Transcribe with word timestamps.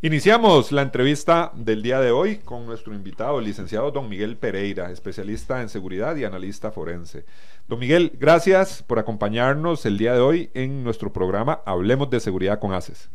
Iniciamos 0.00 0.70
la 0.70 0.82
entrevista 0.82 1.50
del 1.56 1.82
día 1.82 1.98
de 1.98 2.12
hoy 2.12 2.36
con 2.36 2.64
nuestro 2.66 2.94
invitado, 2.94 3.40
el 3.40 3.46
licenciado 3.46 3.90
don 3.90 4.08
Miguel 4.08 4.36
Pereira, 4.36 4.92
especialista 4.92 5.60
en 5.60 5.68
seguridad 5.68 6.14
y 6.14 6.22
analista 6.22 6.70
forense. 6.70 7.24
Don 7.66 7.80
Miguel, 7.80 8.12
gracias 8.14 8.80
por 8.84 9.00
acompañarnos 9.00 9.84
el 9.86 9.98
día 9.98 10.14
de 10.14 10.20
hoy 10.20 10.50
en 10.54 10.84
nuestro 10.84 11.12
programa 11.12 11.62
Hablemos 11.66 12.08
de 12.10 12.20
Seguridad 12.20 12.60
con 12.60 12.74
ACES. 12.74 13.10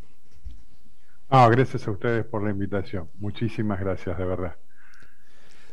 Ah, 1.30 1.48
gracias 1.50 1.88
a 1.88 1.92
ustedes 1.92 2.26
por 2.26 2.44
la 2.44 2.50
invitación. 2.50 3.10
Muchísimas 3.18 3.80
gracias, 3.80 4.18
de 4.18 4.26
verdad. 4.26 4.58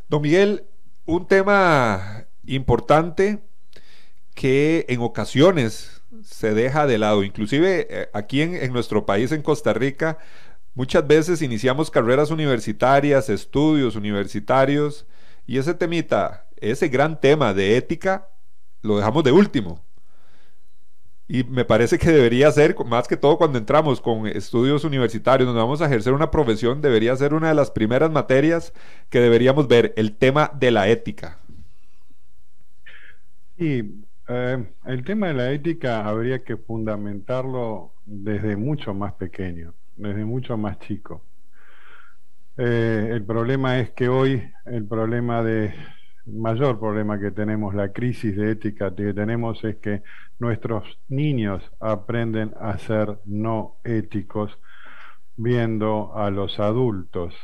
Don 0.08 0.22
Miguel, 0.22 0.62
un 1.06 1.26
tema 1.26 2.26
importante 2.46 3.40
que 4.36 4.86
en 4.88 5.00
ocasiones 5.00 6.02
se 6.22 6.54
deja 6.54 6.86
de 6.86 6.98
lado, 6.98 7.24
inclusive 7.24 7.88
eh, 7.90 8.08
aquí 8.12 8.42
en, 8.42 8.54
en 8.54 8.72
nuestro 8.72 9.06
país, 9.06 9.32
en 9.32 9.42
Costa 9.42 9.72
Rica, 9.72 10.18
Muchas 10.74 11.06
veces 11.06 11.42
iniciamos 11.42 11.90
carreras 11.90 12.30
universitarias, 12.30 13.28
estudios 13.28 13.96
universitarios, 13.96 15.06
y 15.46 15.58
ese 15.58 15.74
temita, 15.74 16.46
ese 16.56 16.88
gran 16.88 17.20
tema 17.20 17.52
de 17.52 17.76
ética, 17.76 18.28
lo 18.82 18.96
dejamos 18.96 19.24
de 19.24 19.32
último. 19.32 19.84
Y 21.26 21.44
me 21.44 21.64
parece 21.64 21.98
que 21.98 22.10
debería 22.10 22.50
ser, 22.52 22.76
más 22.86 23.08
que 23.08 23.16
todo 23.16 23.36
cuando 23.36 23.58
entramos 23.58 24.00
con 24.00 24.26
estudios 24.26 24.84
universitarios, 24.84 25.46
donde 25.46 25.60
vamos 25.60 25.80
a 25.80 25.86
ejercer 25.86 26.12
una 26.12 26.30
profesión, 26.30 26.80
debería 26.80 27.16
ser 27.16 27.34
una 27.34 27.48
de 27.48 27.54
las 27.54 27.70
primeras 27.70 28.10
materias 28.10 28.72
que 29.08 29.20
deberíamos 29.20 29.66
ver, 29.66 29.92
el 29.96 30.16
tema 30.16 30.52
de 30.58 30.70
la 30.70 30.88
ética. 30.88 31.38
Sí, 33.58 34.04
eh, 34.28 34.72
el 34.86 35.04
tema 35.04 35.28
de 35.28 35.34
la 35.34 35.52
ética 35.52 36.04
habría 36.06 36.44
que 36.44 36.56
fundamentarlo 36.56 37.92
desde 38.06 38.56
mucho 38.56 38.94
más 38.94 39.12
pequeño 39.14 39.74
desde 40.00 40.24
mucho 40.24 40.56
más 40.56 40.78
chico. 40.80 41.22
Eh, 42.56 43.10
el 43.12 43.24
problema 43.24 43.78
es 43.78 43.90
que 43.90 44.08
hoy 44.08 44.42
el 44.66 44.86
problema 44.86 45.42
de 45.42 45.74
mayor 46.26 46.78
problema 46.78 47.18
que 47.18 47.30
tenemos, 47.30 47.74
la 47.74 47.92
crisis 47.92 48.36
de 48.36 48.52
ética 48.52 48.94
que 48.94 49.14
tenemos 49.14 49.62
es 49.64 49.76
que 49.76 50.02
nuestros 50.38 50.98
niños 51.08 51.62
aprenden 51.80 52.54
a 52.60 52.78
ser 52.78 53.18
no 53.24 53.76
éticos 53.84 54.58
viendo 55.36 56.12
a 56.14 56.30
los 56.30 56.60
adultos 56.60 57.34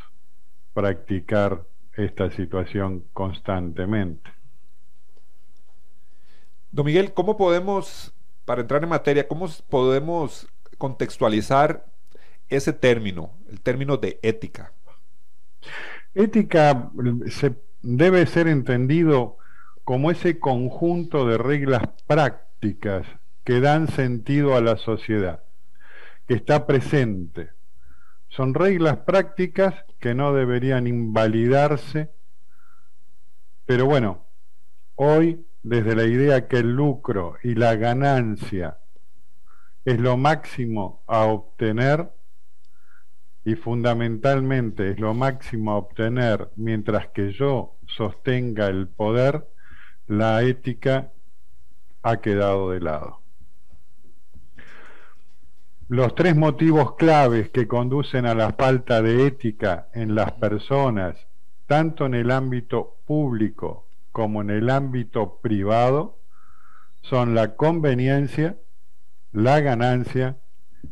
practicar 0.75 1.65
esta 1.95 2.31
situación 2.31 3.05
constantemente. 3.12 4.31
Don 6.71 6.84
Miguel, 6.84 7.15
¿cómo 7.15 7.37
podemos, 7.39 8.15
para 8.45 8.61
entrar 8.61 8.83
en 8.83 8.91
materia, 8.91 9.27
cómo 9.27 9.49
podemos 9.71 10.47
contextualizar 10.77 11.87
ese 12.48 12.72
término, 12.72 13.33
el 13.50 13.61
término 13.61 13.97
de 13.97 14.19
ética? 14.22 14.72
Ética 16.15 16.91
se 17.28 17.54
debe 17.82 18.26
ser 18.26 18.48
entendido 18.48 19.38
como 19.84 20.10
ese 20.10 20.38
conjunto 20.38 21.26
de 21.26 21.38
reglas 21.38 21.82
prácticas 22.06 23.06
que 23.44 23.60
dan 23.60 23.88
sentido 23.88 24.56
a 24.56 24.60
la 24.60 24.76
sociedad, 24.76 25.44
que 26.26 26.34
está 26.34 26.66
presente. 26.66 27.50
Son 28.28 28.54
reglas 28.54 28.98
prácticas 28.98 29.75
que 30.00 30.15
no 30.15 30.32
deberían 30.32 30.87
invalidarse, 30.87 32.10
pero 33.65 33.87
bueno, 33.87 34.25
hoy 34.97 35.47
desde 35.62 35.94
la 35.97 36.04
idea 36.04 36.48
que 36.48 36.59
el 36.59 36.72
lucro 36.72 37.37
y 37.42 37.54
la 37.54 37.75
ganancia 37.76 38.78
es 39.84 40.00
lo 40.00 40.16
máximo 40.16 41.03
a 41.06 41.25
obtener, 41.25 42.10
y 43.47 43.55
fundamentalmente 43.55 44.91
es 44.91 44.99
lo 44.99 45.15
máximo 45.15 45.71
a 45.71 45.77
obtener 45.77 46.51
mientras 46.57 47.07
que 47.11 47.33
yo 47.33 47.77
sostenga 47.87 48.67
el 48.67 48.89
poder, 48.89 49.47
la 50.09 50.43
ética 50.43 51.12
ha 52.03 52.17
quedado 52.17 52.73
de 52.73 52.81
lado. 52.81 53.21
Los 55.87 56.17
tres 56.17 56.34
motivos 56.34 56.97
claves 56.97 57.51
que 57.51 57.69
conducen 57.69 58.27
a 58.27 58.34
la 58.34 58.53
falta 58.55 59.01
de 59.01 59.29
ética 59.29 59.91
en 59.95 60.17
las 60.17 60.33
personas, 60.33 61.28
tanto 61.69 62.05
en 62.05 62.15
el 62.15 62.33
ámbito 62.33 62.97
público 63.07 63.87
como 64.11 64.41
en 64.41 64.51
el 64.51 64.71
ámbito 64.71 65.39
privado, 65.41 66.19
son 67.03 67.37
la 67.37 67.55
conveniencia, 67.55 68.57
la 69.31 69.61
ganancia 69.61 70.37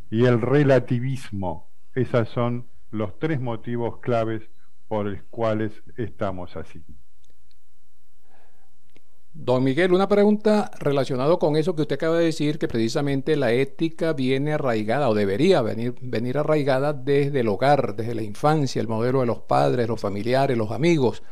y 0.08 0.26
el 0.26 0.40
relativismo 0.40 1.73
esos 1.94 2.28
son 2.30 2.66
los 2.90 3.18
tres 3.18 3.40
motivos 3.40 3.98
claves 4.00 4.42
por 4.88 5.06
los 5.06 5.22
cuales 5.30 5.72
estamos 5.96 6.56
así. 6.56 6.82
Don 9.36 9.64
Miguel, 9.64 9.92
una 9.92 10.08
pregunta 10.08 10.70
relacionada 10.78 11.36
con 11.38 11.56
eso 11.56 11.74
que 11.74 11.82
usted 11.82 11.96
acaba 11.96 12.18
de 12.18 12.26
decir, 12.26 12.56
que 12.56 12.68
precisamente 12.68 13.34
la 13.34 13.52
ética 13.52 14.12
viene 14.12 14.52
arraigada 14.52 15.08
o 15.08 15.14
debería 15.14 15.60
venir, 15.60 15.96
venir 16.00 16.38
arraigada 16.38 16.92
desde 16.92 17.40
el 17.40 17.48
hogar, 17.48 17.96
desde 17.96 18.14
la 18.14 18.22
infancia, 18.22 18.80
el 18.80 18.86
modelo 18.86 19.20
de 19.20 19.26
los 19.26 19.40
padres, 19.40 19.88
los 19.88 20.00
familiares, 20.00 20.56
los 20.56 20.70
amigos. 20.70 21.24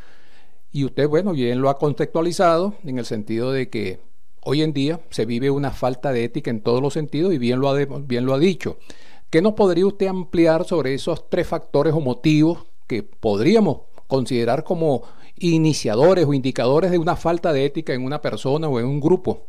Y 0.72 0.84
usted, 0.84 1.06
bueno, 1.06 1.32
bien 1.32 1.60
lo 1.60 1.70
ha 1.70 1.78
contextualizado 1.78 2.74
en 2.82 2.98
el 2.98 3.04
sentido 3.04 3.52
de 3.52 3.70
que 3.70 4.00
hoy 4.40 4.62
en 4.62 4.72
día 4.72 5.00
se 5.10 5.24
vive 5.24 5.50
una 5.50 5.70
falta 5.70 6.12
de 6.12 6.24
ética 6.24 6.50
en 6.50 6.60
todos 6.60 6.82
los 6.82 6.94
sentidos 6.94 7.32
y 7.32 7.38
bien 7.38 7.60
lo 7.60 7.68
ha, 7.68 7.84
bien 7.84 8.26
lo 8.26 8.34
ha 8.34 8.38
dicho. 8.40 8.78
¿Qué 9.32 9.40
nos 9.40 9.54
podría 9.54 9.86
usted 9.86 10.08
ampliar 10.08 10.64
sobre 10.64 10.92
esos 10.92 11.30
tres 11.30 11.48
factores 11.48 11.94
o 11.94 12.00
motivos 12.00 12.66
que 12.86 13.02
podríamos 13.02 13.84
considerar 14.06 14.62
como 14.62 15.04
iniciadores 15.36 16.26
o 16.26 16.34
indicadores 16.34 16.90
de 16.90 16.98
una 16.98 17.16
falta 17.16 17.50
de 17.54 17.64
ética 17.64 17.94
en 17.94 18.04
una 18.04 18.20
persona 18.20 18.68
o 18.68 18.78
en 18.78 18.84
un 18.84 19.00
grupo? 19.00 19.46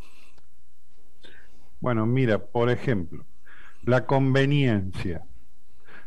Bueno, 1.82 2.06
mira, 2.06 2.46
por 2.46 2.70
ejemplo, 2.70 3.26
la 3.82 4.06
conveniencia. 4.06 5.26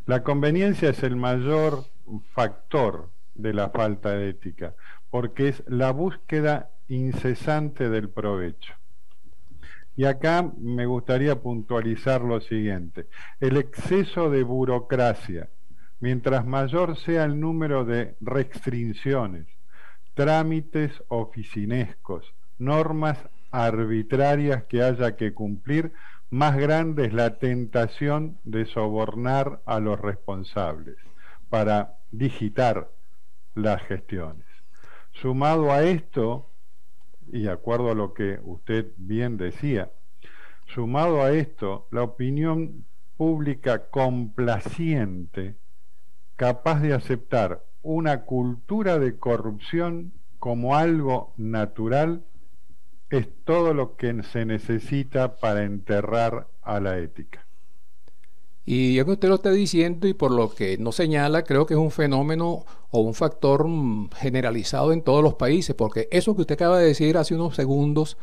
La 0.06 0.22
conveniencia 0.22 0.88
es 0.88 1.03
el 1.03 1.16
mayor 1.16 1.84
factor 2.32 3.10
de 3.34 3.53
la 3.53 3.69
falta 3.69 4.12
de 4.12 4.31
ética, 4.31 4.75
porque 5.10 5.48
es 5.48 5.62
la 5.66 5.91
búsqueda 5.91 6.70
incesante 6.88 7.91
del 7.91 8.09
provecho. 8.09 8.72
Y 9.96 10.04
acá 10.04 10.52
me 10.58 10.84
gustaría 10.84 11.40
puntualizar 11.40 12.20
lo 12.20 12.40
siguiente. 12.40 13.06
El 13.40 13.56
exceso 13.56 14.30
de 14.30 14.42
burocracia, 14.42 15.48
mientras 16.00 16.44
mayor 16.44 16.98
sea 16.98 17.24
el 17.24 17.40
número 17.40 17.84
de 17.86 18.14
restricciones, 18.20 19.46
trámites 20.14 20.92
oficinescos, 21.08 22.34
normas 22.58 23.18
arbitrarias 23.50 24.64
que 24.64 24.82
haya 24.82 25.16
que 25.16 25.32
cumplir, 25.32 25.92
más 26.30 26.56
grande 26.56 27.06
es 27.06 27.15
la 27.15 27.38
tentación 27.38 28.38
de 28.44 28.66
sobornar 28.66 29.60
a 29.65 29.80
los 29.80 29.98
responsables 29.98 30.97
para 31.48 31.94
digitar 32.10 32.91
las 33.54 33.82
gestiones. 33.82 34.44
Sumado 35.12 35.72
a 35.72 35.82
esto, 35.82 36.50
y 37.32 37.42
de 37.42 37.50
acuerdo 37.50 37.90
a 37.90 37.94
lo 37.94 38.14
que 38.14 38.38
usted 38.42 38.92
bien 38.96 39.36
decía, 39.36 39.90
sumado 40.66 41.22
a 41.22 41.32
esto, 41.32 41.88
la 41.90 42.02
opinión 42.02 42.84
pública 43.16 43.88
complaciente, 43.90 45.56
capaz 46.36 46.80
de 46.80 46.92
aceptar 46.92 47.62
una 47.82 48.22
cultura 48.22 48.98
de 48.98 49.18
corrupción 49.18 50.12
como 50.38 50.76
algo 50.76 51.32
natural, 51.36 52.24
es 53.10 53.28
todo 53.44 53.72
lo 53.72 53.96
que 53.96 54.22
se 54.24 54.44
necesita 54.44 55.36
para 55.36 55.62
enterrar 55.62 56.48
a 56.62 56.80
la 56.80 56.98
ética. 56.98 57.46
Y 58.68 58.97
ya 58.97 59.04
que 59.04 59.13
usted 59.13 59.28
lo 59.28 59.36
está 59.36 59.53
diciendo 59.53 60.09
y 60.09 60.13
por 60.13 60.33
lo 60.33 60.53
que 60.53 60.77
no 60.77 60.91
señala, 60.91 61.45
creo 61.45 61.66
que 61.66 61.74
es 61.74 61.80
un 61.80 61.92
fenómeno 61.92 62.65
o 62.91 62.98
un 62.98 63.15
factor 63.15 63.65
mm, 63.68 64.10
generalizado 64.16 64.92
en 64.92 65.03
todos 65.03 65.22
los 65.22 65.34
países, 65.34 65.77
porque 65.77 66.09
eso 66.10 66.34
que 66.34 66.41
usted 66.41 66.57
acaba 66.57 66.80
de 66.80 66.89
decir 66.89 67.16
hace 67.16 67.36
unos 67.36 67.54
segundos, 67.54 68.18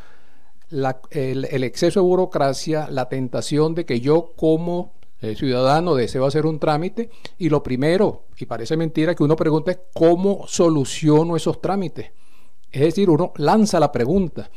el, 1.12 1.63
exceso 1.63 2.01
de 2.01 2.06
burocracia, 2.06 2.90
la 2.90 3.07
tentación 3.07 3.74
de 3.74 3.86
que 3.86 4.01
yo 4.01 4.34
como 4.36 4.92
eh, 5.22 5.36
ciudadano 5.36 5.95
deseo 5.95 6.25
hacer 6.25 6.46
un 6.46 6.60
trámite 6.60 7.10
y 7.38 7.48
lo 7.48 7.63
primero, 7.63 8.24
y 8.38 8.46
parece 8.46 8.75
mentira, 8.75 9.16
que 9.16 9.24
uno 9.24 9.38
pregunte 9.38 9.72
es 9.72 9.80
cómo 9.94 10.46
soluciono 10.46 11.38
esos 11.38 11.62
trámites. 11.62 12.12
Es 12.69 12.81
decir, 12.81 13.10
uno 13.10 13.31
lanza 13.38 13.80
la 13.80 13.94
pregunta, 13.94 14.50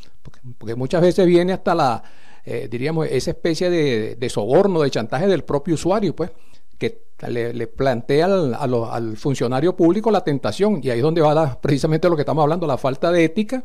porque, 0.58 0.74
muchas 0.74 1.02
veces 1.02 1.26
viene 1.26 1.52
hasta 1.52 1.76
la, 1.76 2.02
eh, 2.48 2.68
diríamos, 2.70 3.08
esa 3.10 3.32
especie 3.32 3.68
de, 3.68 4.28
soborno, 4.30 4.80
de 4.80 4.90
chantaje 4.90 5.26
del 5.26 5.42
propio 5.42 5.74
usuario, 5.74 6.14
pues, 6.14 6.30
que 6.78 7.02
le, 7.28 7.66
plantea 7.66 8.26
al, 8.26 9.16
funcionario 9.16 9.74
público 9.74 10.12
la 10.12 10.22
tentación, 10.22 10.78
y 10.80 10.90
ahí 10.90 10.98
es 10.98 11.02
donde 11.02 11.22
va 11.22 11.60
precisamente 11.60 12.08
lo 12.08 12.14
que 12.14 12.22
estamos 12.22 12.42
hablando, 12.42 12.64
la 12.68 12.78
falta 12.78 13.10
de 13.10 13.24
ética, 13.24 13.64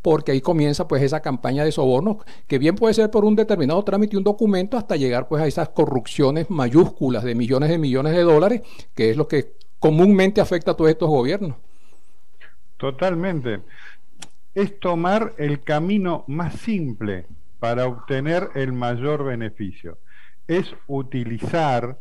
porque 0.00 0.30
ahí 0.30 0.40
comienza 0.40 0.86
pues 0.86 1.02
esa 1.02 1.20
campaña 1.20 1.64
de 1.64 1.72
sobornos, 1.72 2.18
que 2.46 2.58
bien 2.58 2.76
puede 2.76 2.94
ser 2.94 3.10
por 3.10 3.24
un 3.24 3.34
determinado 3.34 3.82
trámite, 3.82 4.16
un 4.16 4.22
documento, 4.22 4.76
hasta 4.76 4.94
llegar 4.94 5.26
pues 5.26 5.42
a 5.42 5.48
esas 5.48 5.70
corrupciones 5.70 6.48
mayúsculas 6.50 7.24
de 7.24 7.34
millones 7.34 7.68
de 7.68 7.78
millones 7.78 8.14
de 8.14 8.22
dólares, 8.22 8.62
que 8.94 9.10
es 9.10 9.16
lo 9.16 9.26
que 9.26 9.54
comúnmente 9.80 10.40
afecta 10.40 10.70
a 10.70 10.74
todos 10.76 10.90
estos 10.90 11.08
gobiernos. 11.08 11.56
Totalmente. 12.76 13.60
Es 14.54 14.78
tomar 14.78 15.34
el 15.36 15.62
camino 15.62 16.22
más 16.28 16.54
simple 16.54 17.26
para 17.60 17.86
obtener 17.86 18.50
el 18.54 18.72
mayor 18.72 19.22
beneficio. 19.24 19.98
Es 20.48 20.74
utilizar, 20.88 21.98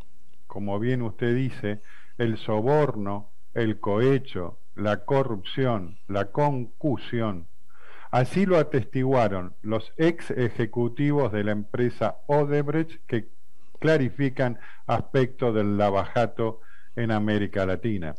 como 0.47 0.79
bien 0.79 1.01
usted 1.03 1.35
dice, 1.35 1.81
el 2.17 2.38
soborno, 2.38 3.29
el 3.53 3.79
cohecho, 3.79 4.57
la 4.75 5.06
corrupción, 5.06 6.00
la 6.07 6.31
concusión. 6.31 7.47
Así 8.09 8.45
lo 8.45 8.57
atestiguaron 8.57 9.53
los 9.61 9.94
ex 9.97 10.31
ejecutivos 10.31 11.31
de 11.31 11.44
la 11.44 11.51
empresa 11.51 12.17
Odebrecht 12.25 13.05
que 13.05 13.27
clarifican 13.79 14.59
aspectos 14.88 15.53
del 15.53 15.77
lavajato 15.77 16.62
en 16.95 17.12
América 17.12 17.65
Latina. 17.65 18.15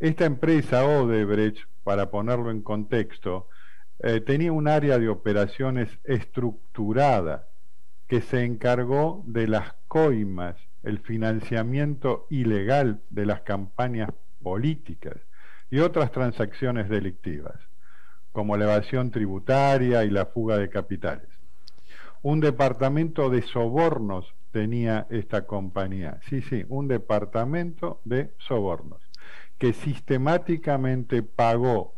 Esta 0.00 0.24
empresa 0.24 0.84
Odebrecht, 0.84 1.58
para 1.84 2.10
ponerlo 2.10 2.50
en 2.50 2.62
contexto, 2.62 3.48
eh, 4.00 4.20
tenía 4.20 4.52
un 4.52 4.68
área 4.68 4.98
de 4.98 5.08
operaciones 5.08 5.98
estructurada 6.04 7.48
que 8.08 8.20
se 8.20 8.44
encargó 8.44 9.22
de 9.26 9.48
las 9.48 9.74
coimas, 9.88 10.56
el 10.82 10.98
financiamiento 10.98 12.26
ilegal 12.30 13.00
de 13.10 13.26
las 13.26 13.42
campañas 13.42 14.10
políticas 14.42 15.16
y 15.70 15.78
otras 15.78 16.12
transacciones 16.12 16.88
delictivas, 16.88 17.58
como 18.32 18.56
la 18.56 18.64
evasión 18.64 19.10
tributaria 19.10 20.04
y 20.04 20.10
la 20.10 20.26
fuga 20.26 20.58
de 20.58 20.68
capitales. 20.68 21.28
Un 22.22 22.40
departamento 22.40 23.30
de 23.30 23.42
sobornos 23.42 24.34
tenía 24.52 25.06
esta 25.10 25.46
compañía. 25.46 26.20
Sí, 26.28 26.42
sí, 26.42 26.64
un 26.68 26.88
departamento 26.88 28.00
de 28.04 28.30
sobornos 28.38 29.00
que 29.58 29.72
sistemáticamente 29.72 31.22
pagó 31.22 31.94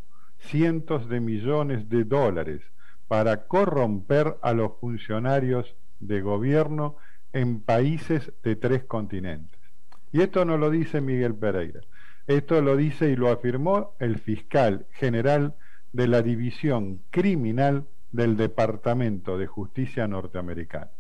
cientos 0.46 1.08
de 1.08 1.20
millones 1.20 1.88
de 1.88 2.04
dólares 2.04 2.60
para 3.08 3.46
corromper 3.46 4.36
a 4.42 4.52
los 4.52 4.72
funcionarios 4.80 5.74
de 6.00 6.20
gobierno 6.20 6.96
en 7.32 7.60
países 7.60 8.32
de 8.42 8.56
tres 8.56 8.84
continentes. 8.84 9.58
Y 10.12 10.22
esto 10.22 10.44
no 10.44 10.56
lo 10.56 10.70
dice 10.70 11.00
Miguel 11.00 11.34
Pereira, 11.34 11.80
esto 12.26 12.62
lo 12.62 12.76
dice 12.76 13.10
y 13.10 13.16
lo 13.16 13.30
afirmó 13.30 13.94
el 13.98 14.18
fiscal 14.18 14.86
general 14.92 15.54
de 15.92 16.08
la 16.08 16.22
División 16.22 17.00
Criminal 17.10 17.84
del 18.12 18.36
Departamento 18.36 19.36
de 19.36 19.46
Justicia 19.46 20.06
norteamericano. 20.06 20.90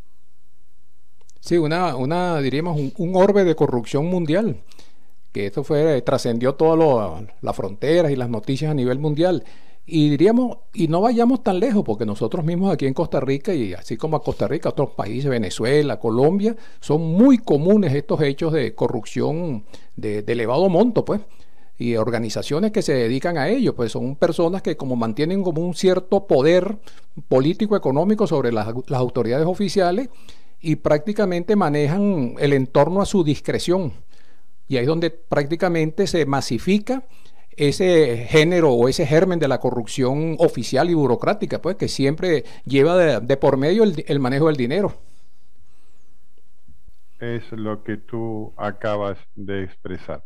Sí, 1.40 1.58
una, 1.58 1.94
una 1.94 2.40
diríamos, 2.40 2.80
un, 2.96 3.12
orbe 3.16 3.44
de 3.44 3.54
corrupción 3.54 4.06
mundial, 4.06 4.56
que 5.34 5.46
esto 5.46 5.64
fue, 5.64 6.00
trascendió 6.02 6.54
todas 6.54 7.24
las 7.42 7.56
fronteras 7.56 8.12
y 8.12 8.16
las 8.16 8.30
noticias 8.30 8.70
a 8.70 8.74
nivel 8.74 9.00
mundial. 9.00 9.42
Y 9.84 10.08
diríamos, 10.08 10.58
y 10.72 10.86
no 10.86 11.00
vayamos 11.00 11.42
tan 11.42 11.58
lejos, 11.58 11.82
porque 11.84 12.06
nosotros 12.06 12.44
mismos 12.44 12.72
aquí 12.72 12.86
en 12.86 12.94
Costa 12.94 13.18
Rica, 13.18 13.52
y 13.52 13.74
así 13.74 13.96
como 13.96 14.16
a 14.16 14.22
Costa 14.22 14.46
Rica, 14.46 14.68
otros 14.68 14.90
países, 14.90 15.28
Venezuela, 15.28 15.98
Colombia, 15.98 16.54
son 16.80 17.02
muy 17.02 17.38
comunes 17.38 17.92
estos 17.92 18.22
hechos 18.22 18.52
de 18.52 18.76
corrupción 18.76 19.64
de, 19.96 20.20
elevado 20.20 20.68
monto, 20.68 21.04
pues 21.04 21.20
y 21.76 21.96
organizaciones 21.96 22.70
que 22.70 22.82
se 22.82 22.94
dedican 22.94 23.36
a 23.36 23.48
ello, 23.48 23.74
pues 23.74 23.90
son 23.90 24.14
personas 24.14 24.62
que 24.62 24.76
como 24.76 24.94
mantienen 24.94 25.42
como 25.42 25.60
un 25.60 25.74
cierto 25.74 26.28
poder 26.28 26.78
político 27.26 27.76
económico 27.76 28.28
sobre 28.28 28.52
las 28.52 28.68
autoridades 28.92 29.44
oficiales 29.44 30.08
y 30.60 30.76
prácticamente 30.76 31.56
manejan 31.56 32.36
el 32.38 32.52
entorno 32.52 33.02
a 33.02 33.06
su 33.06 33.24
discreción. 33.24 33.92
Y 34.68 34.76
ahí 34.76 34.82
es 34.82 34.88
donde 34.88 35.10
prácticamente 35.10 36.06
se 36.06 36.26
masifica 36.26 37.04
ese 37.56 38.26
género 38.28 38.72
o 38.72 38.88
ese 38.88 39.06
germen 39.06 39.38
de 39.38 39.48
la 39.48 39.58
corrupción 39.58 40.36
oficial 40.38 40.90
y 40.90 40.94
burocrática, 40.94 41.60
pues 41.60 41.76
que 41.76 41.88
siempre 41.88 42.44
lleva 42.64 43.20
de, 43.20 43.36
por 43.36 43.56
medio 43.56 43.84
el, 43.84 44.04
el, 44.06 44.20
manejo 44.20 44.48
del 44.48 44.56
dinero. 44.56 44.94
Es 47.20 47.50
lo 47.52 47.82
que 47.84 47.96
tú 47.96 48.52
acabas 48.56 49.18
de 49.34 49.64
expresar. 49.64 50.24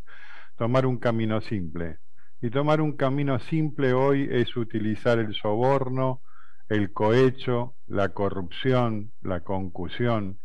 Tomar 0.56 0.86
un 0.86 0.98
camino 0.98 1.40
simple. 1.40 1.98
Y 2.40 2.50
tomar 2.50 2.80
un 2.80 2.92
camino 2.92 3.38
simple 3.40 3.92
hoy 3.92 4.28
es 4.30 4.56
utilizar 4.56 5.18
el 5.18 5.34
soborno, 5.34 6.22
el 6.68 6.92
cohecho, 6.92 7.74
la 7.86 8.10
corrupción, 8.10 9.12
la 9.22 9.40
concusión, 9.40 10.38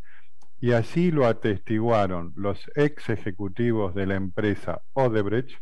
y 0.63 0.71
así 0.71 1.11
lo 1.11 1.25
atestiguaron 1.25 2.31
los 2.37 2.71
ex 2.75 3.09
ejecutivos 3.09 3.93
de 3.93 4.07
la 4.07 4.15
empresa 4.15 4.81
Odebrecht, 4.93 5.59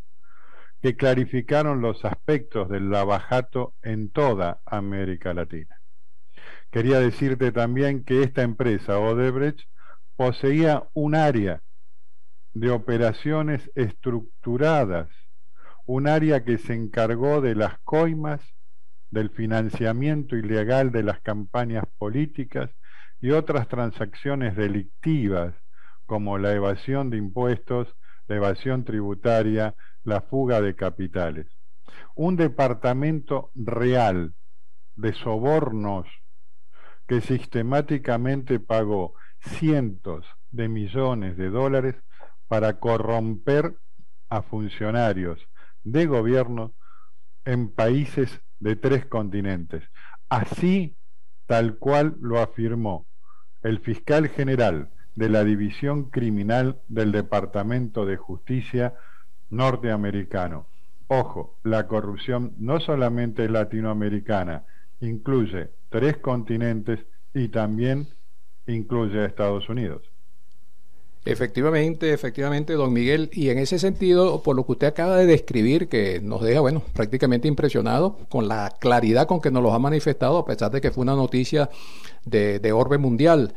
que 0.79 0.95
clarificaron 0.95 1.81
los 1.81 2.05
aspectos 2.05 2.69
del 2.69 2.91
lavajato 2.91 3.73
en 3.81 4.11
toda 4.11 4.61
América 4.63 5.33
Latina. 5.33 5.81
Quería 6.69 6.99
decirte 6.99 7.51
también 7.51 8.03
que 8.03 8.21
esta 8.21 8.43
empresa 8.43 8.99
Odebrecht 8.99 9.61
poseía 10.17 10.83
un 10.93 11.15
área 11.15 11.63
de 12.53 12.69
operaciones 12.69 13.71
estructuradas, 13.73 15.09
un 15.87 16.07
área 16.07 16.43
que 16.43 16.59
se 16.59 16.75
encargó 16.75 17.41
de 17.41 17.55
las 17.55 17.79
coimas 17.79 18.53
del 19.09 19.31
financiamiento 19.31 20.35
ilegal 20.35 20.91
de 20.91 21.01
las 21.01 21.21
campañas 21.21 21.85
políticas 21.97 22.69
y 23.21 23.31
otras 23.31 23.67
transacciones 23.67 24.55
delictivas 24.55 25.53
como 26.05 26.39
la 26.39 26.53
evasión 26.53 27.09
de 27.11 27.17
impuestos, 27.17 27.95
la 28.27 28.35
evasión 28.35 28.83
tributaria, 28.83 29.75
la 30.03 30.21
fuga 30.21 30.59
de 30.59 30.75
capitales. 30.75 31.47
Un 32.15 32.35
departamento 32.35 33.51
real 33.53 34.33
de 34.95 35.13
sobornos 35.13 36.07
que 37.07 37.21
sistemáticamente 37.21 38.59
pagó 38.59 39.13
cientos 39.39 40.25
de 40.49 40.67
millones 40.67 41.37
de 41.37 41.49
dólares 41.49 41.95
para 42.47 42.79
corromper 42.79 43.75
a 44.29 44.41
funcionarios 44.41 45.39
de 45.83 46.05
gobierno 46.07 46.73
en 47.45 47.71
países 47.71 48.41
de 48.59 48.75
tres 48.75 49.05
continentes. 49.05 49.83
Así, 50.29 50.97
tal 51.45 51.77
cual 51.77 52.15
lo 52.19 52.39
afirmó 52.39 53.07
el 53.63 53.79
fiscal 53.79 54.29
general 54.29 54.89
de 55.15 55.29
la 55.29 55.43
División 55.43 56.05
Criminal 56.09 56.79
del 56.87 57.11
Departamento 57.11 58.05
de 58.05 58.17
Justicia 58.17 58.95
norteamericano. 59.49 60.67
Ojo, 61.07 61.57
la 61.63 61.87
corrupción 61.87 62.53
no 62.57 62.79
solamente 62.79 63.45
es 63.45 63.51
latinoamericana, 63.51 64.65
incluye 65.01 65.71
tres 65.89 66.17
continentes 66.17 66.99
y 67.33 67.49
también 67.49 68.07
incluye 68.65 69.19
a 69.19 69.25
Estados 69.25 69.67
Unidos. 69.67 70.10
Efectivamente, 71.23 72.13
efectivamente, 72.13 72.73
don 72.73 72.91
Miguel. 72.91 73.29
Y 73.33 73.49
en 73.49 73.59
ese 73.59 73.77
sentido, 73.77 74.41
por 74.41 74.55
lo 74.55 74.65
que 74.65 74.71
usted 74.71 74.87
acaba 74.87 75.17
de 75.17 75.27
describir, 75.27 75.87
que 75.87 76.19
nos 76.19 76.41
deja, 76.41 76.61
bueno, 76.61 76.81
prácticamente 76.93 77.47
impresionado 77.47 78.17
con 78.29 78.47
la 78.47 78.73
claridad 78.79 79.27
con 79.27 79.39
que 79.39 79.51
nos 79.51 79.61
lo 79.61 79.71
ha 79.73 79.79
manifestado, 79.79 80.39
a 80.39 80.45
pesar 80.45 80.71
de 80.71 80.81
que 80.81 80.89
fue 80.89 81.03
una 81.03 81.15
noticia 81.15 81.69
de, 82.25 82.71
orbe 82.73 82.97
mundial. 82.97 83.53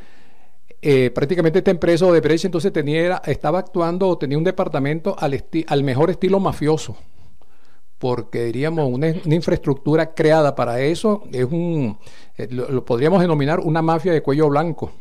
Eh, 0.82 1.10
prácticamente 1.10 1.60
esta 1.60 1.70
empresa 1.70 2.10
de 2.12 2.20
precio 2.20 2.46
entonces 2.48 2.70
tenía, 2.70 3.22
estaba 3.24 3.60
actuando 3.60 4.08
o 4.08 4.18
tenía 4.18 4.36
un 4.36 4.44
departamento 4.44 5.16
al, 5.18 5.42
al 5.66 5.82
mejor 5.82 6.10
estilo 6.10 6.40
mafioso, 6.40 6.98
porque 7.98 8.44
diríamos 8.44 8.90
una, 8.92 9.08
infraestructura 9.08 10.12
creada 10.12 10.54
para 10.54 10.80
eso 10.80 11.22
es 11.32 11.46
un, 11.46 11.96
eh, 12.36 12.48
lo, 12.50 12.84
podríamos 12.84 13.22
denominar 13.22 13.60
una 13.60 13.80
mafia 13.80 14.12
de 14.12 14.20
cuello 14.20 14.50
blanco, 14.50 14.92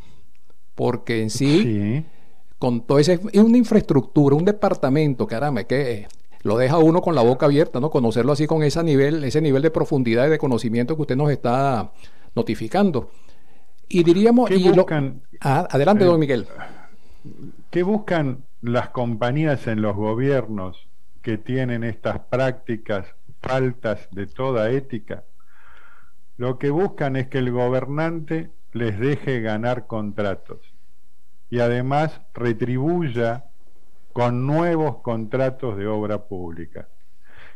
porque 0.73 1.21
en 1.21 1.29
sí 1.29 2.05
con 2.63 2.79
todo 2.79 2.97
ese, 2.97 3.19
es 3.33 3.41
una 3.41 3.57
infraestructura, 3.57 4.37
un 4.37 4.45
departamento, 4.45 5.27
caramba, 5.27 5.65
que 5.65 6.07
lo 6.43 6.57
deja 6.57 6.77
uno 6.77 7.01
con 7.01 7.13
la 7.13 7.21
boca 7.21 7.45
abierta, 7.45 7.81
¿no? 7.81 7.89
Conocerlo 7.89 8.31
así 8.31 8.47
con 8.47 8.63
ese 8.63 8.81
nivel, 8.85 9.21
ese 9.25 9.41
nivel 9.41 9.61
de 9.61 9.69
profundidad 9.69 10.27
y 10.27 10.29
de 10.29 10.37
conocimiento 10.37 10.95
que 10.95 11.01
usted 11.01 11.17
nos 11.17 11.29
está, 11.29 11.91
notificando. 12.33 13.11
Y 13.89 14.05
diríamos... 14.05 14.49
¿Qué 14.49 14.71
buscan, 14.71 15.23
ah, 15.41 15.67
adelante, 15.69 16.05
don 16.05 16.15
eh, 16.15 16.19
Miguel. 16.19 16.47
¿Qué 17.69 17.83
buscan 17.83 18.45
las 18.61 18.91
compañías 18.91 19.67
en 19.67 19.81
los 19.81 19.97
gobiernos 19.97 20.87
que 21.21 21.37
tienen 21.37 21.83
estas 21.83 22.19
prácticas 22.19 23.07
faltas 23.41 24.07
de 24.11 24.25
toda 24.25 24.71
ética? 24.71 25.25
Lo 26.37 26.59
que 26.59 26.69
buscan 26.69 27.17
es 27.17 27.27
que 27.27 27.39
el 27.39 27.51
gobernante 27.51 28.51
les 28.71 28.97
deje 28.97 29.41
ganar 29.41 29.85
contratos 29.85 30.72
y 31.53 31.59
además 31.59 32.19
retribuya 32.33 33.45
con 34.11 34.47
nuevos 34.47 35.03
contratos 35.03 35.77
de 35.77 35.85
obra 35.85 36.23
pública, 36.23 36.87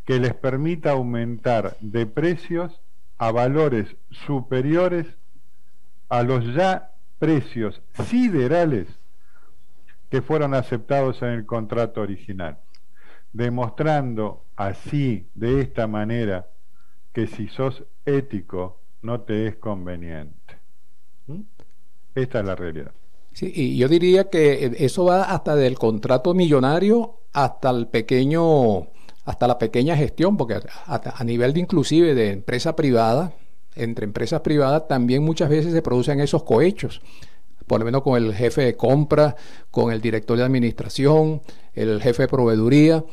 que 0.05 0.19
les 0.19 0.35
permita 0.35 0.91
aumentar 0.91 1.75
de 1.79 2.05
precios 2.05 2.79
a 3.17 3.31
valores 3.31 3.95
superiores 4.11 5.07
a 6.09 6.21
los 6.21 6.45
ya 6.53 6.91
precios 7.17 7.81
siderales 8.05 8.87
que 10.11 10.21
fueron 10.21 10.53
aceptados 10.53 11.23
en 11.23 11.29
el 11.29 11.47
contrato 11.47 12.01
original, 12.01 12.59
demostrando 13.33 14.45
así, 14.55 15.27
de 15.33 15.61
esta 15.61 15.87
manera, 15.87 16.45
que 17.13 17.25
si 17.25 17.47
sos 17.47 17.83
ético 18.05 18.79
no 19.01 19.21
te 19.21 19.47
es 19.47 19.55
conveniente. 19.55 20.59
¿Mm? 21.25 21.41
Esta 22.13 22.41
es 22.41 22.45
la 22.45 22.55
realidad. 22.55 22.91
Sí, 23.37 23.51
y 23.53 23.77
yo 23.77 23.87
diría 23.87 24.31
que 24.31 24.71
eso 24.79 25.05
va 25.05 25.25
hasta 25.25 25.55
del 25.55 25.77
contrato 25.77 26.33
millonario 26.33 27.19
hasta 27.33 27.69
el 27.69 27.85
pequeño, 27.85 28.87
hasta 29.25 29.47
la 29.47 29.59
pequeña 29.59 29.95
gestión, 29.95 30.37
porque 30.37 30.55
a, 30.55 31.23
nivel 31.23 31.53
de 31.53 31.59
inclusive 31.59 32.15
de 32.15 32.31
empresa 32.31 32.75
privada, 32.75 33.35
entre 33.75 34.05
empresas 34.05 34.41
privadas 34.41 34.87
también 34.87 35.23
muchas 35.23 35.49
veces 35.49 35.71
se 35.71 35.83
producen 35.83 36.19
esos 36.19 36.41
cohechos 36.41 36.99
por 37.67 37.79
lo 37.79 37.85
menos 37.85 38.01
con 38.01 38.17
el 38.17 38.33
jefe 38.33 38.61
de 38.61 38.75
compra, 38.75 39.35
con 39.69 39.91
el 39.91 40.01
director 40.01 40.37
de 40.37 40.43
administración, 40.43 41.41
el 41.73 42.01
jefe 42.01 42.23
de 42.23 42.27
proveeduría. 42.29 43.03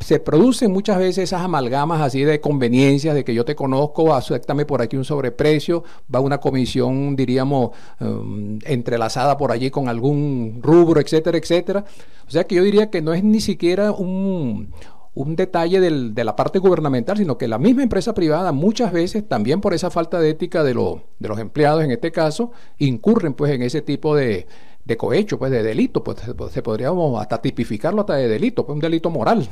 Se 0.00 0.20
producen 0.20 0.72
muchas 0.72 0.98
veces 0.98 1.24
esas 1.24 1.42
amalgamas 1.42 2.00
así 2.00 2.24
de 2.24 2.40
conveniencias, 2.40 3.14
de 3.14 3.24
que 3.24 3.34
yo 3.34 3.44
te 3.44 3.54
conozco, 3.54 4.14
acéptame 4.14 4.64
por 4.64 4.82
aquí 4.82 4.96
un 4.96 5.04
sobreprecio, 5.04 5.84
va 6.14 6.20
una 6.20 6.38
comisión, 6.38 7.16
diríamos, 7.16 7.70
um, 8.00 8.58
entrelazada 8.64 9.36
por 9.36 9.52
allí 9.52 9.70
con 9.70 9.88
algún 9.88 10.60
rubro, 10.62 11.00
etcétera, 11.00 11.38
etcétera. 11.38 11.84
O 12.26 12.30
sea 12.30 12.44
que 12.44 12.56
yo 12.56 12.62
diría 12.62 12.90
que 12.90 13.02
no 13.02 13.14
es 13.14 13.24
ni 13.24 13.40
siquiera 13.40 13.92
un, 13.92 14.72
un 15.14 15.34
detalle 15.34 15.80
de 15.80 16.24
la 16.24 16.36
parte 16.36 16.60
gubernamental, 16.60 17.16
sino 17.16 17.38
que 17.38 17.48
la 17.48 17.58
misma 17.58 17.82
empresa 17.82 18.14
privada 18.14 18.52
muchas 18.52 18.92
veces, 18.92 19.26
también 19.26 19.60
por 19.60 19.74
esa 19.74 19.90
falta 19.90 20.20
de 20.20 20.30
ética 20.30 20.62
de, 20.62 20.74
de 20.74 21.28
los 21.28 21.38
empleados 21.38 21.82
en 21.82 21.90
este 21.90 22.12
caso, 22.12 22.52
incurren 22.78 23.34
pues 23.34 23.52
en 23.52 23.62
ese 23.62 23.82
tipo 23.82 24.14
de, 24.14 24.46
de 24.88 24.96
cohecho, 24.96 25.38
pues 25.38 25.52
de 25.52 25.62
delito, 25.62 26.02
pues 26.02 26.18
se, 26.18 26.62
podríamos 26.62 27.20
hasta 27.20 27.42
tipificarlo 27.42 28.00
hasta 28.00 28.14
de 28.14 28.26
delito, 28.26 28.64
pues 28.64 28.74
un 28.74 28.80
delito 28.80 29.10
moral. 29.10 29.46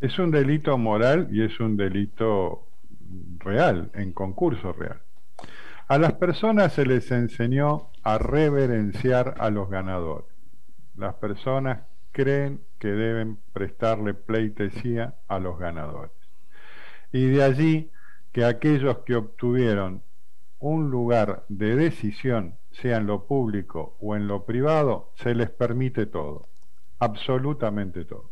Es 0.00 0.16
un 0.20 0.30
delito 0.30 0.78
moral 0.78 1.28
y 1.32 1.42
es 1.42 1.58
un 1.58 1.76
delito 1.76 2.68
real, 3.40 3.90
en 3.94 4.12
concurso 4.12 4.72
real. 4.72 5.00
A 5.88 5.98
las 5.98 6.12
personas 6.12 6.72
se 6.74 6.86
les 6.86 7.10
enseñó 7.10 7.90
a 8.04 8.18
reverenciar 8.18 9.34
a 9.38 9.50
los 9.50 9.68
ganadores. 9.68 10.30
Las 10.96 11.14
personas 11.14 11.80
creen 12.12 12.60
que 12.78 12.88
deben 12.88 13.38
prestarle 13.52 14.14
pleitesía 14.14 15.16
a 15.26 15.40
los 15.40 15.58
ganadores. 15.58 16.12
Y 17.12 17.26
de 17.26 17.42
allí 17.42 17.90
que 18.30 18.44
aquellos 18.44 18.98
que 18.98 19.16
obtuvieron 19.16 20.02
un 20.58 20.90
lugar 20.90 21.44
de 21.48 21.76
decisión, 21.76 22.56
sea 22.70 22.98
en 22.98 23.06
lo 23.06 23.26
público 23.26 23.96
o 24.00 24.16
en 24.16 24.26
lo 24.26 24.44
privado, 24.44 25.12
se 25.16 25.34
les 25.34 25.50
permite 25.50 26.06
todo, 26.06 26.48
absolutamente 26.98 28.04
todo. 28.04 28.30